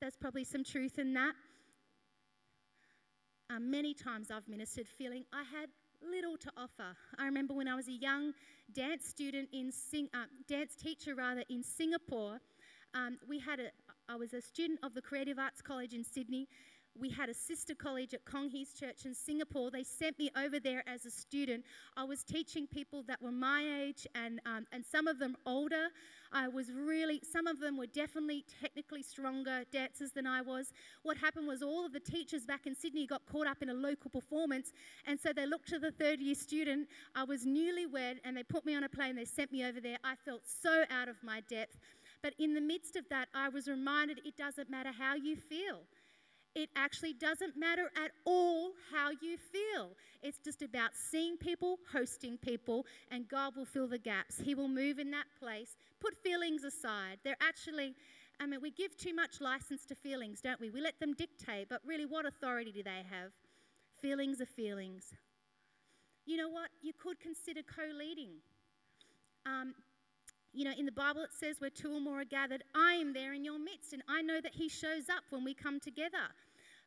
there's 0.00 0.16
probably 0.16 0.44
some 0.44 0.64
truth 0.64 0.98
in 0.98 1.14
that? 1.14 1.34
Um, 3.50 3.70
many 3.70 3.94
times 3.94 4.30
I've 4.30 4.46
ministered 4.46 4.86
feeling 4.86 5.24
I 5.32 5.42
had 5.42 5.70
little 6.02 6.36
to 6.36 6.50
offer. 6.56 6.94
I 7.18 7.24
remember 7.24 7.54
when 7.54 7.66
I 7.66 7.74
was 7.74 7.88
a 7.88 7.92
young 7.92 8.32
dance 8.72 9.06
student 9.06 9.48
in 9.52 9.72
Sing- 9.72 10.10
uh, 10.12 10.26
dance 10.46 10.74
teacher 10.74 11.14
rather 11.14 11.42
in 11.48 11.62
Singapore. 11.62 12.40
Um, 12.94 13.18
we 13.26 13.38
had 13.38 13.58
a 13.60 13.70
I 14.10 14.16
was 14.16 14.32
a 14.32 14.40
student 14.40 14.80
of 14.82 14.94
the 14.94 15.02
Creative 15.02 15.38
Arts 15.38 15.60
College 15.60 15.92
in 15.92 16.02
Sydney, 16.02 16.48
we 16.98 17.08
had 17.08 17.28
a 17.28 17.34
sister 17.34 17.74
college 17.74 18.14
at 18.14 18.24
Kong 18.24 18.48
Hee's 18.48 18.72
Church 18.72 19.04
in 19.04 19.14
Singapore. 19.14 19.70
They 19.70 19.84
sent 19.84 20.18
me 20.18 20.30
over 20.36 20.58
there 20.58 20.82
as 20.86 21.06
a 21.06 21.10
student. 21.10 21.64
I 21.96 22.04
was 22.04 22.24
teaching 22.24 22.66
people 22.66 23.02
that 23.04 23.22
were 23.22 23.32
my 23.32 23.64
age 23.82 24.06
and, 24.14 24.40
um, 24.46 24.66
and 24.72 24.84
some 24.84 25.06
of 25.06 25.18
them 25.18 25.36
older. 25.46 25.88
I 26.32 26.48
was 26.48 26.70
really, 26.72 27.20
some 27.30 27.46
of 27.46 27.60
them 27.60 27.76
were 27.76 27.86
definitely 27.86 28.44
technically 28.60 29.02
stronger 29.02 29.64
dancers 29.72 30.10
than 30.12 30.26
I 30.26 30.42
was. 30.42 30.72
What 31.02 31.16
happened 31.16 31.46
was 31.46 31.62
all 31.62 31.86
of 31.86 31.92
the 31.92 32.00
teachers 32.00 32.44
back 32.44 32.66
in 32.66 32.74
Sydney 32.74 33.06
got 33.06 33.22
caught 33.26 33.46
up 33.46 33.62
in 33.62 33.70
a 33.70 33.74
local 33.74 34.10
performance, 34.10 34.72
and 35.06 35.18
so 35.18 35.32
they 35.32 35.46
looked 35.46 35.68
to 35.68 35.78
the 35.78 35.90
third 35.92 36.20
year 36.20 36.34
student. 36.34 36.88
I 37.14 37.24
was 37.24 37.44
newlywed, 37.44 38.18
and 38.24 38.36
they 38.36 38.42
put 38.42 38.66
me 38.66 38.74
on 38.74 38.84
a 38.84 38.88
plane. 38.88 39.16
They 39.16 39.24
sent 39.24 39.52
me 39.52 39.64
over 39.64 39.80
there. 39.80 39.98
I 40.04 40.14
felt 40.16 40.42
so 40.44 40.84
out 40.90 41.08
of 41.08 41.16
my 41.22 41.40
depth. 41.48 41.78
But 42.22 42.34
in 42.38 42.54
the 42.54 42.60
midst 42.60 42.96
of 42.96 43.08
that, 43.10 43.28
I 43.34 43.48
was 43.48 43.68
reminded 43.68 44.20
it 44.24 44.36
doesn't 44.36 44.68
matter 44.68 44.90
how 44.96 45.14
you 45.14 45.36
feel. 45.36 45.82
It 46.58 46.70
actually 46.74 47.12
doesn't 47.12 47.56
matter 47.56 47.88
at 48.04 48.10
all 48.24 48.72
how 48.92 49.10
you 49.10 49.38
feel. 49.38 49.90
It's 50.24 50.38
just 50.38 50.60
about 50.60 50.90
seeing 50.92 51.36
people, 51.36 51.78
hosting 51.92 52.36
people, 52.36 52.84
and 53.12 53.28
God 53.28 53.54
will 53.54 53.64
fill 53.64 53.86
the 53.86 53.96
gaps. 53.96 54.40
He 54.40 54.56
will 54.56 54.66
move 54.66 54.98
in 54.98 55.12
that 55.12 55.26
place. 55.38 55.76
Put 56.00 56.16
feelings 56.20 56.64
aside. 56.64 57.18
They're 57.22 57.36
actually, 57.40 57.94
I 58.40 58.46
mean, 58.46 58.60
we 58.60 58.72
give 58.72 58.96
too 58.96 59.14
much 59.14 59.40
license 59.40 59.84
to 59.86 59.94
feelings, 59.94 60.40
don't 60.40 60.60
we? 60.60 60.68
We 60.68 60.80
let 60.80 60.98
them 60.98 61.14
dictate, 61.14 61.68
but 61.68 61.80
really, 61.86 62.06
what 62.06 62.26
authority 62.26 62.72
do 62.72 62.82
they 62.82 63.04
have? 63.08 63.30
Feelings 64.02 64.40
are 64.40 64.46
feelings. 64.46 65.14
You 66.26 66.38
know 66.38 66.48
what? 66.48 66.70
You 66.82 66.92
could 66.92 67.20
consider 67.20 67.60
co 67.62 67.84
leading. 67.96 68.32
Um, 69.46 69.74
you 70.52 70.64
know, 70.64 70.72
in 70.76 70.86
the 70.86 70.92
Bible 70.92 71.22
it 71.22 71.30
says, 71.38 71.60
where 71.60 71.70
two 71.70 71.94
or 71.94 72.00
more 72.00 72.22
are 72.22 72.24
gathered, 72.24 72.64
I 72.74 72.94
am 72.94 73.12
there 73.12 73.32
in 73.32 73.44
your 73.44 73.60
midst. 73.60 73.92
And 73.92 74.02
I 74.08 74.22
know 74.22 74.40
that 74.40 74.56
He 74.56 74.68
shows 74.68 75.08
up 75.08 75.22
when 75.30 75.44
we 75.44 75.54
come 75.54 75.78
together. 75.78 76.26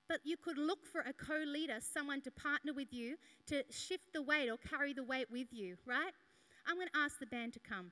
But 0.08 0.20
you 0.24 0.36
could 0.38 0.58
look 0.58 0.86
for 0.86 1.02
a 1.02 1.14
co 1.14 1.38
leader, 1.46 1.78
someone 1.80 2.22
to 2.22 2.32
partner 2.32 2.74
with 2.74 2.92
you 2.92 3.18
to 3.48 3.64
shift 3.70 4.12
the 4.14 4.22
weight 4.22 4.50
or 4.50 4.58
carry 4.58 4.94
the 4.94 5.04
weight 5.04 5.32
with 5.32 5.48
you, 5.52 5.78
right? 5.86 6.12
I'm 6.68 6.76
going 6.76 6.90
to 6.94 7.00
ask 7.00 7.20
the 7.20 7.26
band 7.28 7.54
to 7.54 7.60
come. 7.60 7.92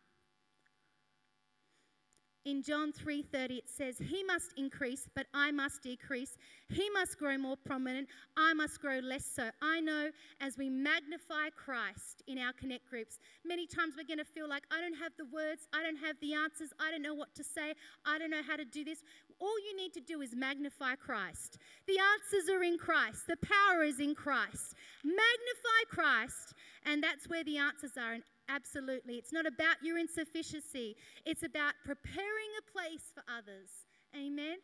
In 2.45 2.63
John 2.63 2.93
3:30 2.93 3.57
it 3.57 3.69
says, 3.69 3.97
"He 3.97 4.23
must 4.23 4.53
increase, 4.55 5.07
but 5.13 5.27
I 5.33 5.51
must 5.51 5.83
decrease. 5.83 6.37
He 6.69 6.89
must 6.91 7.19
grow 7.19 7.37
more 7.37 7.57
prominent, 7.57 8.07
I 8.37 8.53
must 8.53 8.79
grow 8.79 8.99
less 8.99 9.25
so." 9.25 9.51
I 9.61 9.81
know 9.81 10.09
as 10.39 10.57
we 10.57 10.69
magnify 10.69 11.49
Christ 11.49 12.23
in 12.27 12.37
our 12.37 12.53
connect 12.53 12.89
groups, 12.89 13.19
many 13.43 13.67
times 13.67 13.95
we're 13.97 14.05
going 14.05 14.19
to 14.19 14.25
feel 14.25 14.47
like 14.47 14.63
I 14.71 14.79
don't 14.79 14.95
have 14.95 15.15
the 15.17 15.25
words, 15.25 15.67
I 15.73 15.83
don't 15.83 15.97
have 15.97 16.17
the 16.21 16.33
answers, 16.33 16.71
I 16.79 16.91
don't 16.91 17.01
know 17.01 17.13
what 17.13 17.35
to 17.35 17.43
say, 17.43 17.75
I 18.05 18.17
don't 18.17 18.31
know 18.31 18.41
how 18.41 18.55
to 18.55 18.65
do 18.65 18.85
this. 18.85 19.03
All 19.39 19.57
you 19.65 19.75
need 19.75 19.93
to 19.93 20.01
do 20.01 20.21
is 20.21 20.35
magnify 20.35 20.95
Christ. 20.95 21.57
The 21.87 21.97
answers 21.97 22.49
are 22.53 22.63
in 22.63 22.77
Christ. 22.77 23.27
The 23.27 23.37
power 23.37 23.83
is 23.83 23.99
in 23.99 24.15
Christ. 24.15 24.75
Magnify 25.03 25.81
Christ, 25.89 26.53
and 26.85 27.01
that's 27.01 27.29
where 27.29 27.43
the 27.43 27.57
answers 27.57 27.91
are. 27.97 28.13
And 28.13 28.23
Absolutely. 28.49 29.15
It's 29.15 29.31
not 29.31 29.45
about 29.45 29.77
your 29.83 29.99
insufficiency, 29.99 30.95
it's 31.25 31.43
about 31.43 31.73
preparing 31.85 32.49
a 32.57 32.71
place 32.71 33.11
for 33.13 33.23
others. 33.31 33.69
Amen. 34.15 34.57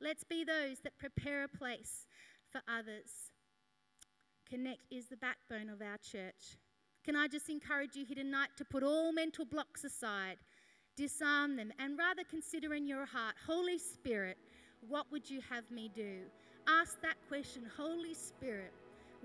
Let's 0.00 0.24
be 0.24 0.44
those 0.44 0.78
that 0.84 0.96
prepare 0.98 1.44
a 1.44 1.48
place 1.48 2.06
for 2.50 2.60
others. 2.68 3.10
Connect 4.48 4.80
is 4.90 5.08
the 5.08 5.16
backbone 5.16 5.70
of 5.70 5.82
our 5.82 5.98
church. 5.98 6.56
Can 7.04 7.16
I 7.16 7.26
just 7.26 7.48
encourage 7.48 7.96
you 7.96 8.04
here 8.04 8.16
tonight 8.16 8.50
to 8.58 8.64
put 8.64 8.84
all 8.84 9.12
mental 9.12 9.44
blocks 9.44 9.82
aside, 9.82 10.36
disarm 10.96 11.56
them, 11.56 11.72
and 11.78 11.98
rather 11.98 12.24
consider 12.24 12.74
in 12.74 12.86
your 12.86 13.06
heart, 13.06 13.34
Holy 13.46 13.78
Spirit, 13.78 14.36
what 14.88 15.06
would 15.10 15.28
you 15.30 15.40
have 15.48 15.70
me 15.70 15.90
do? 15.94 16.20
Ask 16.68 17.00
that 17.02 17.16
question, 17.28 17.62
Holy 17.76 18.14
Spirit, 18.14 18.72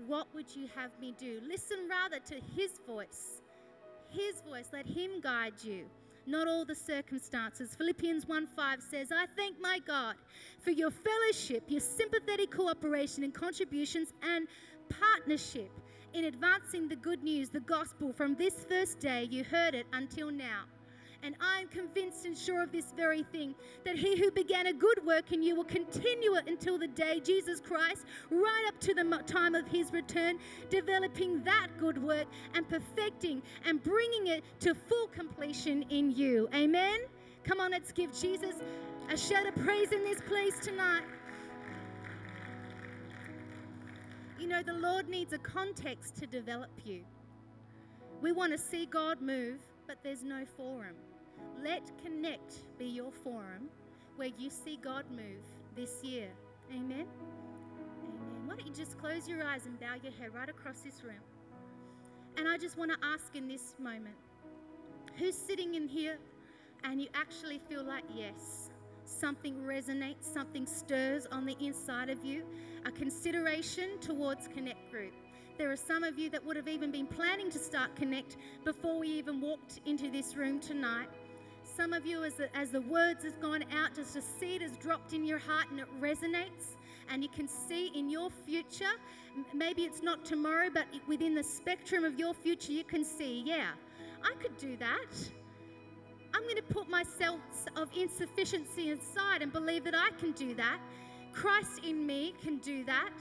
what 0.06 0.26
would 0.34 0.54
you 0.54 0.68
have 0.74 0.90
me 1.00 1.14
do? 1.18 1.40
Listen 1.46 1.88
rather 1.88 2.20
to 2.20 2.36
His 2.56 2.80
voice 2.86 3.42
his 4.10 4.40
voice, 4.40 4.68
let 4.72 4.86
Him 4.86 5.20
guide 5.20 5.54
you, 5.62 5.84
not 6.26 6.48
all 6.48 6.64
the 6.64 6.74
circumstances. 6.74 7.74
Philippians 7.76 8.26
1 8.26 8.46
5 8.46 8.82
says, 8.82 9.12
I 9.12 9.26
thank 9.36 9.60
my 9.60 9.80
God 9.86 10.16
for 10.60 10.70
your 10.70 10.90
fellowship, 10.90 11.64
your 11.68 11.80
sympathetic 11.80 12.50
cooperation 12.50 13.24
and 13.24 13.34
contributions 13.34 14.12
and 14.22 14.46
partnership 14.88 15.70
in 16.14 16.24
advancing 16.24 16.88
the 16.88 16.96
good 16.96 17.22
news, 17.22 17.50
the 17.50 17.60
gospel, 17.60 18.12
from 18.12 18.34
this 18.34 18.64
first 18.68 18.98
day 18.98 19.28
you 19.30 19.44
heard 19.44 19.74
it 19.74 19.86
until 19.92 20.30
now. 20.30 20.62
And 21.22 21.34
I 21.40 21.60
am 21.62 21.68
convinced 21.68 22.26
and 22.26 22.38
sure 22.38 22.62
of 22.62 22.70
this 22.70 22.92
very 22.96 23.24
thing 23.24 23.54
that 23.84 23.96
he 23.96 24.16
who 24.16 24.30
began 24.30 24.68
a 24.68 24.72
good 24.72 25.04
work 25.04 25.32
in 25.32 25.42
you 25.42 25.56
will 25.56 25.64
continue 25.64 26.34
it 26.34 26.44
until 26.46 26.78
the 26.78 26.86
day 26.86 27.20
Jesus 27.20 27.60
Christ, 27.60 28.04
right 28.30 28.64
up 28.68 28.78
to 28.80 28.94
the 28.94 29.04
time 29.26 29.56
of 29.56 29.66
his 29.66 29.92
return, 29.92 30.38
developing 30.70 31.42
that 31.42 31.68
good 31.78 32.00
work 32.02 32.26
and 32.54 32.68
perfecting 32.68 33.42
and 33.64 33.82
bringing 33.82 34.28
it 34.28 34.44
to 34.60 34.74
full 34.74 35.08
completion 35.08 35.82
in 35.90 36.12
you. 36.12 36.48
Amen. 36.54 37.00
Come 37.42 37.60
on, 37.60 37.72
let's 37.72 37.90
give 37.90 38.16
Jesus 38.16 38.54
a 39.10 39.16
shout 39.16 39.46
of 39.46 39.56
praise 39.56 39.90
in 39.90 40.04
this 40.04 40.20
place 40.20 40.58
tonight. 40.60 41.02
You 44.38 44.46
know, 44.46 44.62
the 44.62 44.74
Lord 44.74 45.08
needs 45.08 45.32
a 45.32 45.38
context 45.38 46.14
to 46.18 46.26
develop 46.26 46.70
you. 46.84 47.04
We 48.20 48.30
want 48.30 48.52
to 48.52 48.58
see 48.58 48.86
God 48.86 49.20
move, 49.20 49.58
but 49.88 49.98
there's 50.04 50.22
no 50.22 50.44
forum. 50.56 50.94
Let 51.62 51.90
Connect 52.02 52.78
be 52.78 52.86
your 52.86 53.10
forum 53.10 53.68
where 54.16 54.30
you 54.38 54.50
see 54.50 54.78
God 54.82 55.04
move 55.10 55.42
this 55.76 56.02
year. 56.02 56.28
Amen. 56.70 57.06
Amen. 57.06 57.06
Why 58.46 58.56
don't 58.56 58.66
you 58.66 58.72
just 58.72 58.98
close 58.98 59.28
your 59.28 59.44
eyes 59.44 59.66
and 59.66 59.78
bow 59.80 59.94
your 60.02 60.12
head 60.12 60.34
right 60.34 60.48
across 60.48 60.80
this 60.80 61.02
room? 61.04 61.20
And 62.36 62.48
I 62.48 62.56
just 62.56 62.76
want 62.76 62.90
to 62.92 62.98
ask 63.06 63.34
in 63.34 63.48
this 63.48 63.74
moment 63.78 64.16
who's 65.16 65.36
sitting 65.36 65.74
in 65.74 65.88
here 65.88 66.18
and 66.84 67.00
you 67.00 67.08
actually 67.14 67.60
feel 67.68 67.82
like, 67.82 68.04
yes, 68.14 68.70
something 69.04 69.56
resonates, 69.62 70.22
something 70.22 70.66
stirs 70.66 71.26
on 71.32 71.44
the 71.44 71.56
inside 71.60 72.10
of 72.10 72.24
you, 72.24 72.44
a 72.86 72.90
consideration 72.90 73.98
towards 74.00 74.48
Connect 74.48 74.90
Group. 74.90 75.12
There 75.56 75.72
are 75.72 75.76
some 75.76 76.04
of 76.04 76.18
you 76.18 76.30
that 76.30 76.44
would 76.44 76.56
have 76.56 76.68
even 76.68 76.92
been 76.92 77.06
planning 77.06 77.50
to 77.50 77.58
start 77.58 77.96
Connect 77.96 78.36
before 78.64 79.00
we 79.00 79.08
even 79.08 79.40
walked 79.40 79.80
into 79.86 80.08
this 80.10 80.36
room 80.36 80.60
tonight. 80.60 81.08
Some 81.78 81.92
of 81.92 82.04
you, 82.04 82.24
as 82.24 82.34
the, 82.34 82.56
as 82.56 82.70
the 82.70 82.80
words 82.80 83.22
have 83.22 83.40
gone 83.40 83.62
out, 83.72 83.94
just 83.94 84.16
a 84.16 84.20
seed 84.20 84.62
has 84.62 84.76
dropped 84.78 85.12
in 85.12 85.24
your 85.24 85.38
heart 85.38 85.66
and 85.70 85.78
it 85.78 85.86
resonates. 86.00 86.74
And 87.08 87.22
you 87.22 87.28
can 87.28 87.46
see 87.46 87.92
in 87.94 88.10
your 88.10 88.30
future, 88.44 88.90
maybe 89.54 89.82
it's 89.82 90.02
not 90.02 90.24
tomorrow, 90.24 90.70
but 90.74 90.86
within 91.06 91.36
the 91.36 91.44
spectrum 91.44 92.02
of 92.02 92.18
your 92.18 92.34
future, 92.34 92.72
you 92.72 92.82
can 92.82 93.04
see, 93.04 93.44
yeah, 93.46 93.68
I 94.24 94.34
could 94.42 94.56
do 94.56 94.76
that. 94.78 95.30
I'm 96.34 96.42
going 96.42 96.56
to 96.56 96.62
put 96.62 96.90
myself 96.90 97.38
of 97.76 97.88
insufficiency 97.96 98.90
aside 98.90 99.42
and 99.42 99.52
believe 99.52 99.84
that 99.84 99.94
I 99.94 100.10
can 100.18 100.32
do 100.32 100.54
that. 100.56 100.80
Christ 101.32 101.84
in 101.84 102.04
me 102.04 102.34
can 102.42 102.56
do 102.56 102.84
that. 102.86 103.12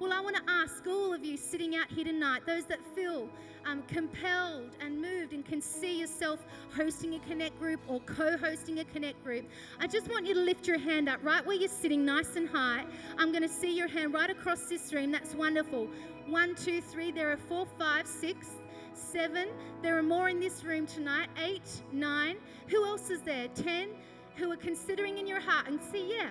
Well, 0.00 0.14
I 0.14 0.20
want 0.22 0.34
to 0.36 0.42
ask 0.48 0.86
all 0.86 1.12
of 1.12 1.22
you 1.26 1.36
sitting 1.36 1.76
out 1.76 1.90
here 1.90 2.04
tonight, 2.04 2.46
those 2.46 2.64
that 2.64 2.78
feel 2.94 3.28
um, 3.66 3.82
compelled 3.82 4.70
and 4.80 4.98
moved 4.98 5.34
and 5.34 5.44
can 5.44 5.60
see 5.60 6.00
yourself 6.00 6.40
hosting 6.74 7.16
a 7.16 7.18
connect 7.18 7.58
group 7.58 7.80
or 7.86 8.00
co 8.00 8.38
hosting 8.38 8.78
a 8.78 8.84
connect 8.86 9.22
group, 9.22 9.44
I 9.78 9.86
just 9.86 10.08
want 10.08 10.24
you 10.24 10.32
to 10.32 10.40
lift 10.40 10.66
your 10.66 10.78
hand 10.78 11.10
up 11.10 11.20
right 11.22 11.44
where 11.44 11.54
you're 11.54 11.68
sitting, 11.68 12.02
nice 12.02 12.36
and 12.36 12.48
high. 12.48 12.86
I'm 13.18 13.30
going 13.30 13.42
to 13.42 13.48
see 13.48 13.76
your 13.76 13.88
hand 13.88 14.14
right 14.14 14.30
across 14.30 14.62
this 14.70 14.90
room. 14.94 15.12
That's 15.12 15.34
wonderful. 15.34 15.86
One, 16.26 16.54
two, 16.54 16.80
three. 16.80 17.12
There 17.12 17.30
are 17.30 17.36
four, 17.36 17.66
five, 17.78 18.06
six, 18.06 18.46
seven. 18.94 19.48
There 19.82 19.98
are 19.98 20.02
more 20.02 20.30
in 20.30 20.40
this 20.40 20.64
room 20.64 20.86
tonight. 20.86 21.28
Eight, 21.44 21.82
nine. 21.92 22.38
Who 22.68 22.86
else 22.86 23.10
is 23.10 23.20
there? 23.20 23.48
Ten 23.48 23.90
who 24.36 24.50
are 24.50 24.56
considering 24.56 25.18
in 25.18 25.26
your 25.26 25.40
heart 25.40 25.68
and 25.68 25.78
see, 25.92 26.10
yeah, 26.16 26.30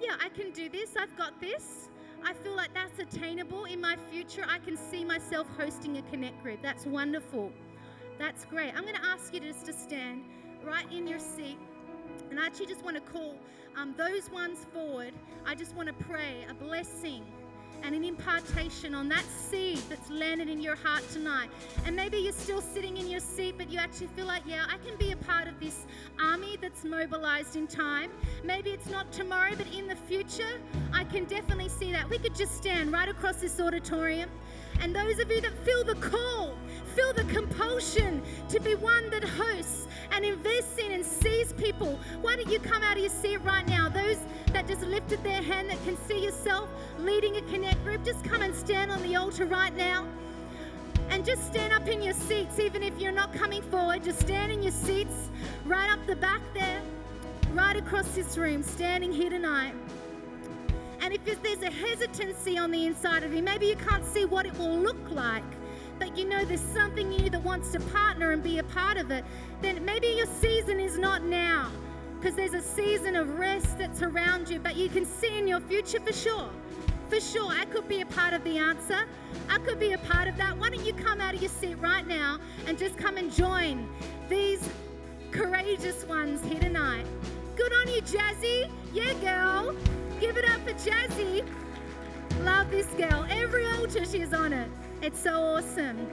yeah, 0.00 0.14
I 0.24 0.28
can 0.28 0.52
do 0.52 0.68
this. 0.68 0.90
I've 0.96 1.16
got 1.16 1.40
this. 1.40 1.89
I 2.24 2.32
feel 2.34 2.54
like 2.56 2.72
that's 2.74 2.98
attainable 2.98 3.64
in 3.64 3.80
my 3.80 3.96
future. 4.10 4.44
I 4.48 4.58
can 4.58 4.76
see 4.76 5.04
myself 5.04 5.46
hosting 5.58 5.98
a 5.98 6.02
connect 6.02 6.42
group. 6.42 6.60
That's 6.62 6.86
wonderful. 6.86 7.52
That's 8.18 8.44
great. 8.44 8.74
I'm 8.74 8.82
going 8.82 8.96
to 8.96 9.06
ask 9.06 9.32
you 9.32 9.40
just 9.40 9.66
to 9.66 9.72
stand 9.72 10.24
right 10.62 10.90
in 10.92 11.06
your 11.06 11.18
seat. 11.18 11.58
And 12.30 12.38
I 12.38 12.46
actually 12.46 12.66
just 12.66 12.84
want 12.84 12.96
to 12.96 13.12
call 13.12 13.36
um, 13.76 13.94
those 13.96 14.30
ones 14.30 14.66
forward. 14.72 15.14
I 15.46 15.54
just 15.54 15.74
want 15.74 15.88
to 15.88 16.04
pray 16.04 16.44
a 16.48 16.54
blessing 16.54 17.24
and 17.82 17.94
an 17.94 18.04
impartation 18.04 18.94
on 18.94 19.08
that 19.08 19.24
seed 19.24 19.78
that's 19.88 20.10
landed 20.10 20.48
in 20.48 20.60
your 20.60 20.76
heart 20.76 21.02
tonight. 21.12 21.50
And 21.86 21.96
maybe 21.96 22.18
you're 22.18 22.32
still 22.32 22.60
sitting 22.60 22.96
in 22.96 23.08
your 23.08 23.20
seat, 23.20 23.54
but 23.56 23.70
you 23.70 23.78
actually 23.78 24.08
feel 24.08 24.26
like, 24.26 24.42
yeah, 24.46 24.64
I 24.68 24.78
can 24.86 24.96
be 24.98 25.12
a 25.12 25.16
part 25.16 25.48
of 25.48 25.58
this 25.60 25.86
army 26.22 26.56
that's 26.60 26.84
mobilized 26.84 27.56
in 27.56 27.66
time. 27.66 28.10
Maybe 28.44 28.70
it's 28.70 28.88
not 28.88 29.12
tomorrow, 29.12 29.52
but 29.56 29.66
in 29.74 29.86
the 29.86 29.96
future, 29.96 30.60
I 30.92 31.04
can 31.04 31.24
definitely 31.24 31.68
see 31.68 31.92
that. 31.92 32.08
We 32.08 32.18
could 32.18 32.34
just 32.34 32.56
stand 32.56 32.92
right 32.92 33.08
across 33.08 33.36
this 33.36 33.60
auditorium. 33.60 34.30
And 34.80 34.94
those 34.94 35.18
of 35.18 35.30
you 35.30 35.40
that 35.42 35.52
feel 35.64 35.84
the 35.84 35.96
call, 35.96 36.56
feel 36.94 37.12
the 37.12 37.24
compulsion 37.24 38.22
to 38.48 38.60
be 38.60 38.74
one 38.74 39.10
that 39.10 39.24
hosts 39.24 39.86
and 40.12 40.24
invests 40.24 40.78
in 40.78 40.92
and 40.92 41.04
sees 41.04 41.52
people, 41.52 41.98
why 42.20 42.36
don't 42.36 42.50
you 42.50 42.58
come 42.58 42.82
out 42.82 42.96
of 42.96 43.02
your 43.02 43.10
seat 43.10 43.38
right 43.38 43.66
now? 43.68 43.88
Those 43.88 44.18
that 44.52 44.66
just 44.66 44.82
lifted 44.82 45.22
their 45.22 45.42
hand 45.42 45.70
that 45.70 45.82
can 45.84 45.96
see 46.06 46.24
yourself 46.24 46.68
leading 46.98 47.36
a 47.36 47.42
connect 47.42 47.82
group, 47.84 48.04
just 48.04 48.24
come 48.24 48.42
and 48.42 48.54
stand 48.54 48.90
on 48.90 49.02
the 49.02 49.16
altar 49.16 49.46
right 49.46 49.74
now. 49.76 50.06
And 51.10 51.24
just 51.24 51.44
stand 51.46 51.72
up 51.72 51.88
in 51.88 52.02
your 52.02 52.14
seats, 52.14 52.60
even 52.60 52.82
if 52.82 52.98
you're 53.00 53.10
not 53.12 53.32
coming 53.32 53.62
forward. 53.62 54.04
Just 54.04 54.20
stand 54.20 54.52
in 54.52 54.62
your 54.62 54.72
seats 54.72 55.30
right 55.64 55.90
up 55.90 55.98
the 56.06 56.14
back 56.16 56.40
there, 56.54 56.80
right 57.52 57.76
across 57.76 58.08
this 58.12 58.38
room, 58.38 58.62
standing 58.62 59.12
here 59.12 59.30
tonight. 59.30 59.74
And 61.00 61.12
if 61.12 61.42
there's 61.42 61.62
a 61.62 61.70
hesitancy 61.70 62.58
on 62.58 62.70
the 62.70 62.86
inside 62.86 63.24
of 63.24 63.34
you, 63.34 63.42
maybe 63.42 63.66
you 63.66 63.76
can't 63.76 64.04
see 64.04 64.24
what 64.24 64.46
it 64.46 64.56
will 64.56 64.78
look 64.78 65.10
like, 65.10 65.42
but 66.00 66.16
you 66.16 66.24
know 66.24 66.44
there's 66.44 66.60
something 66.60 67.12
in 67.12 67.24
you 67.24 67.30
that 67.30 67.44
wants 67.44 67.70
to 67.72 67.78
partner 67.78 68.32
and 68.32 68.42
be 68.42 68.58
a 68.58 68.64
part 68.64 68.96
of 68.96 69.10
it, 69.12 69.22
then 69.60 69.84
maybe 69.84 70.08
your 70.08 70.26
season 70.26 70.80
is 70.80 70.98
not 70.98 71.22
now 71.22 71.70
because 72.18 72.34
there's 72.34 72.54
a 72.54 72.62
season 72.62 73.14
of 73.16 73.38
rest 73.38 73.78
that's 73.78 74.02
around 74.02 74.48
you, 74.48 74.58
but 74.58 74.76
you 74.76 74.88
can 74.88 75.04
see 75.04 75.38
in 75.38 75.46
your 75.46 75.60
future 75.60 76.00
for 76.00 76.12
sure. 76.12 76.50
For 77.08 77.20
sure, 77.20 77.50
I 77.50 77.64
could 77.66 77.86
be 77.86 78.00
a 78.00 78.06
part 78.06 78.32
of 78.32 78.42
the 78.44 78.58
answer. 78.58 79.06
I 79.48 79.58
could 79.58 79.78
be 79.78 79.92
a 79.92 79.98
part 79.98 80.26
of 80.26 80.36
that. 80.38 80.56
Why 80.56 80.70
don't 80.70 80.84
you 80.84 80.92
come 80.94 81.20
out 81.20 81.34
of 81.34 81.42
your 81.42 81.50
seat 81.50 81.76
right 81.76 82.06
now 82.06 82.38
and 82.66 82.78
just 82.78 82.96
come 82.96 83.16
and 83.16 83.32
join 83.32 83.88
these 84.28 84.68
courageous 85.32 86.04
ones 86.06 86.42
here 86.42 86.60
tonight? 86.60 87.06
Good 87.56 87.72
on 87.72 87.88
you, 87.88 88.00
Jazzy. 88.02 88.70
Yeah, 88.92 89.12
girl. 89.14 89.74
Give 90.20 90.36
it 90.36 90.48
up 90.48 90.60
for 90.60 90.72
Jazzy. 90.74 91.46
Love 92.42 92.70
this 92.70 92.86
girl. 92.94 93.26
Every 93.30 93.66
altar 93.66 94.04
she's 94.04 94.32
on 94.32 94.52
it. 94.52 94.70
It's 95.02 95.18
so 95.18 95.32
awesome. 95.32 96.06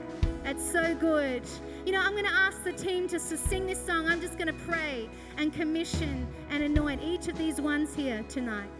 It's 0.46 0.72
so 0.72 0.94
good. 0.94 1.42
You 1.84 1.92
know, 1.92 2.00
I'm 2.00 2.12
going 2.12 2.24
to 2.24 2.32
ask 2.32 2.64
the 2.64 2.72
team 2.72 3.06
just 3.06 3.28
to 3.28 3.36
sing 3.36 3.66
this 3.66 3.84
song. 3.84 4.06
I'm 4.06 4.20
just 4.20 4.38
going 4.38 4.46
to 4.46 4.64
pray 4.64 5.10
and 5.36 5.52
commission 5.52 6.26
and 6.48 6.62
anoint 6.62 7.02
each 7.02 7.28
of 7.28 7.36
these 7.36 7.60
ones 7.60 7.94
here 7.94 8.24
tonight. 8.30 8.70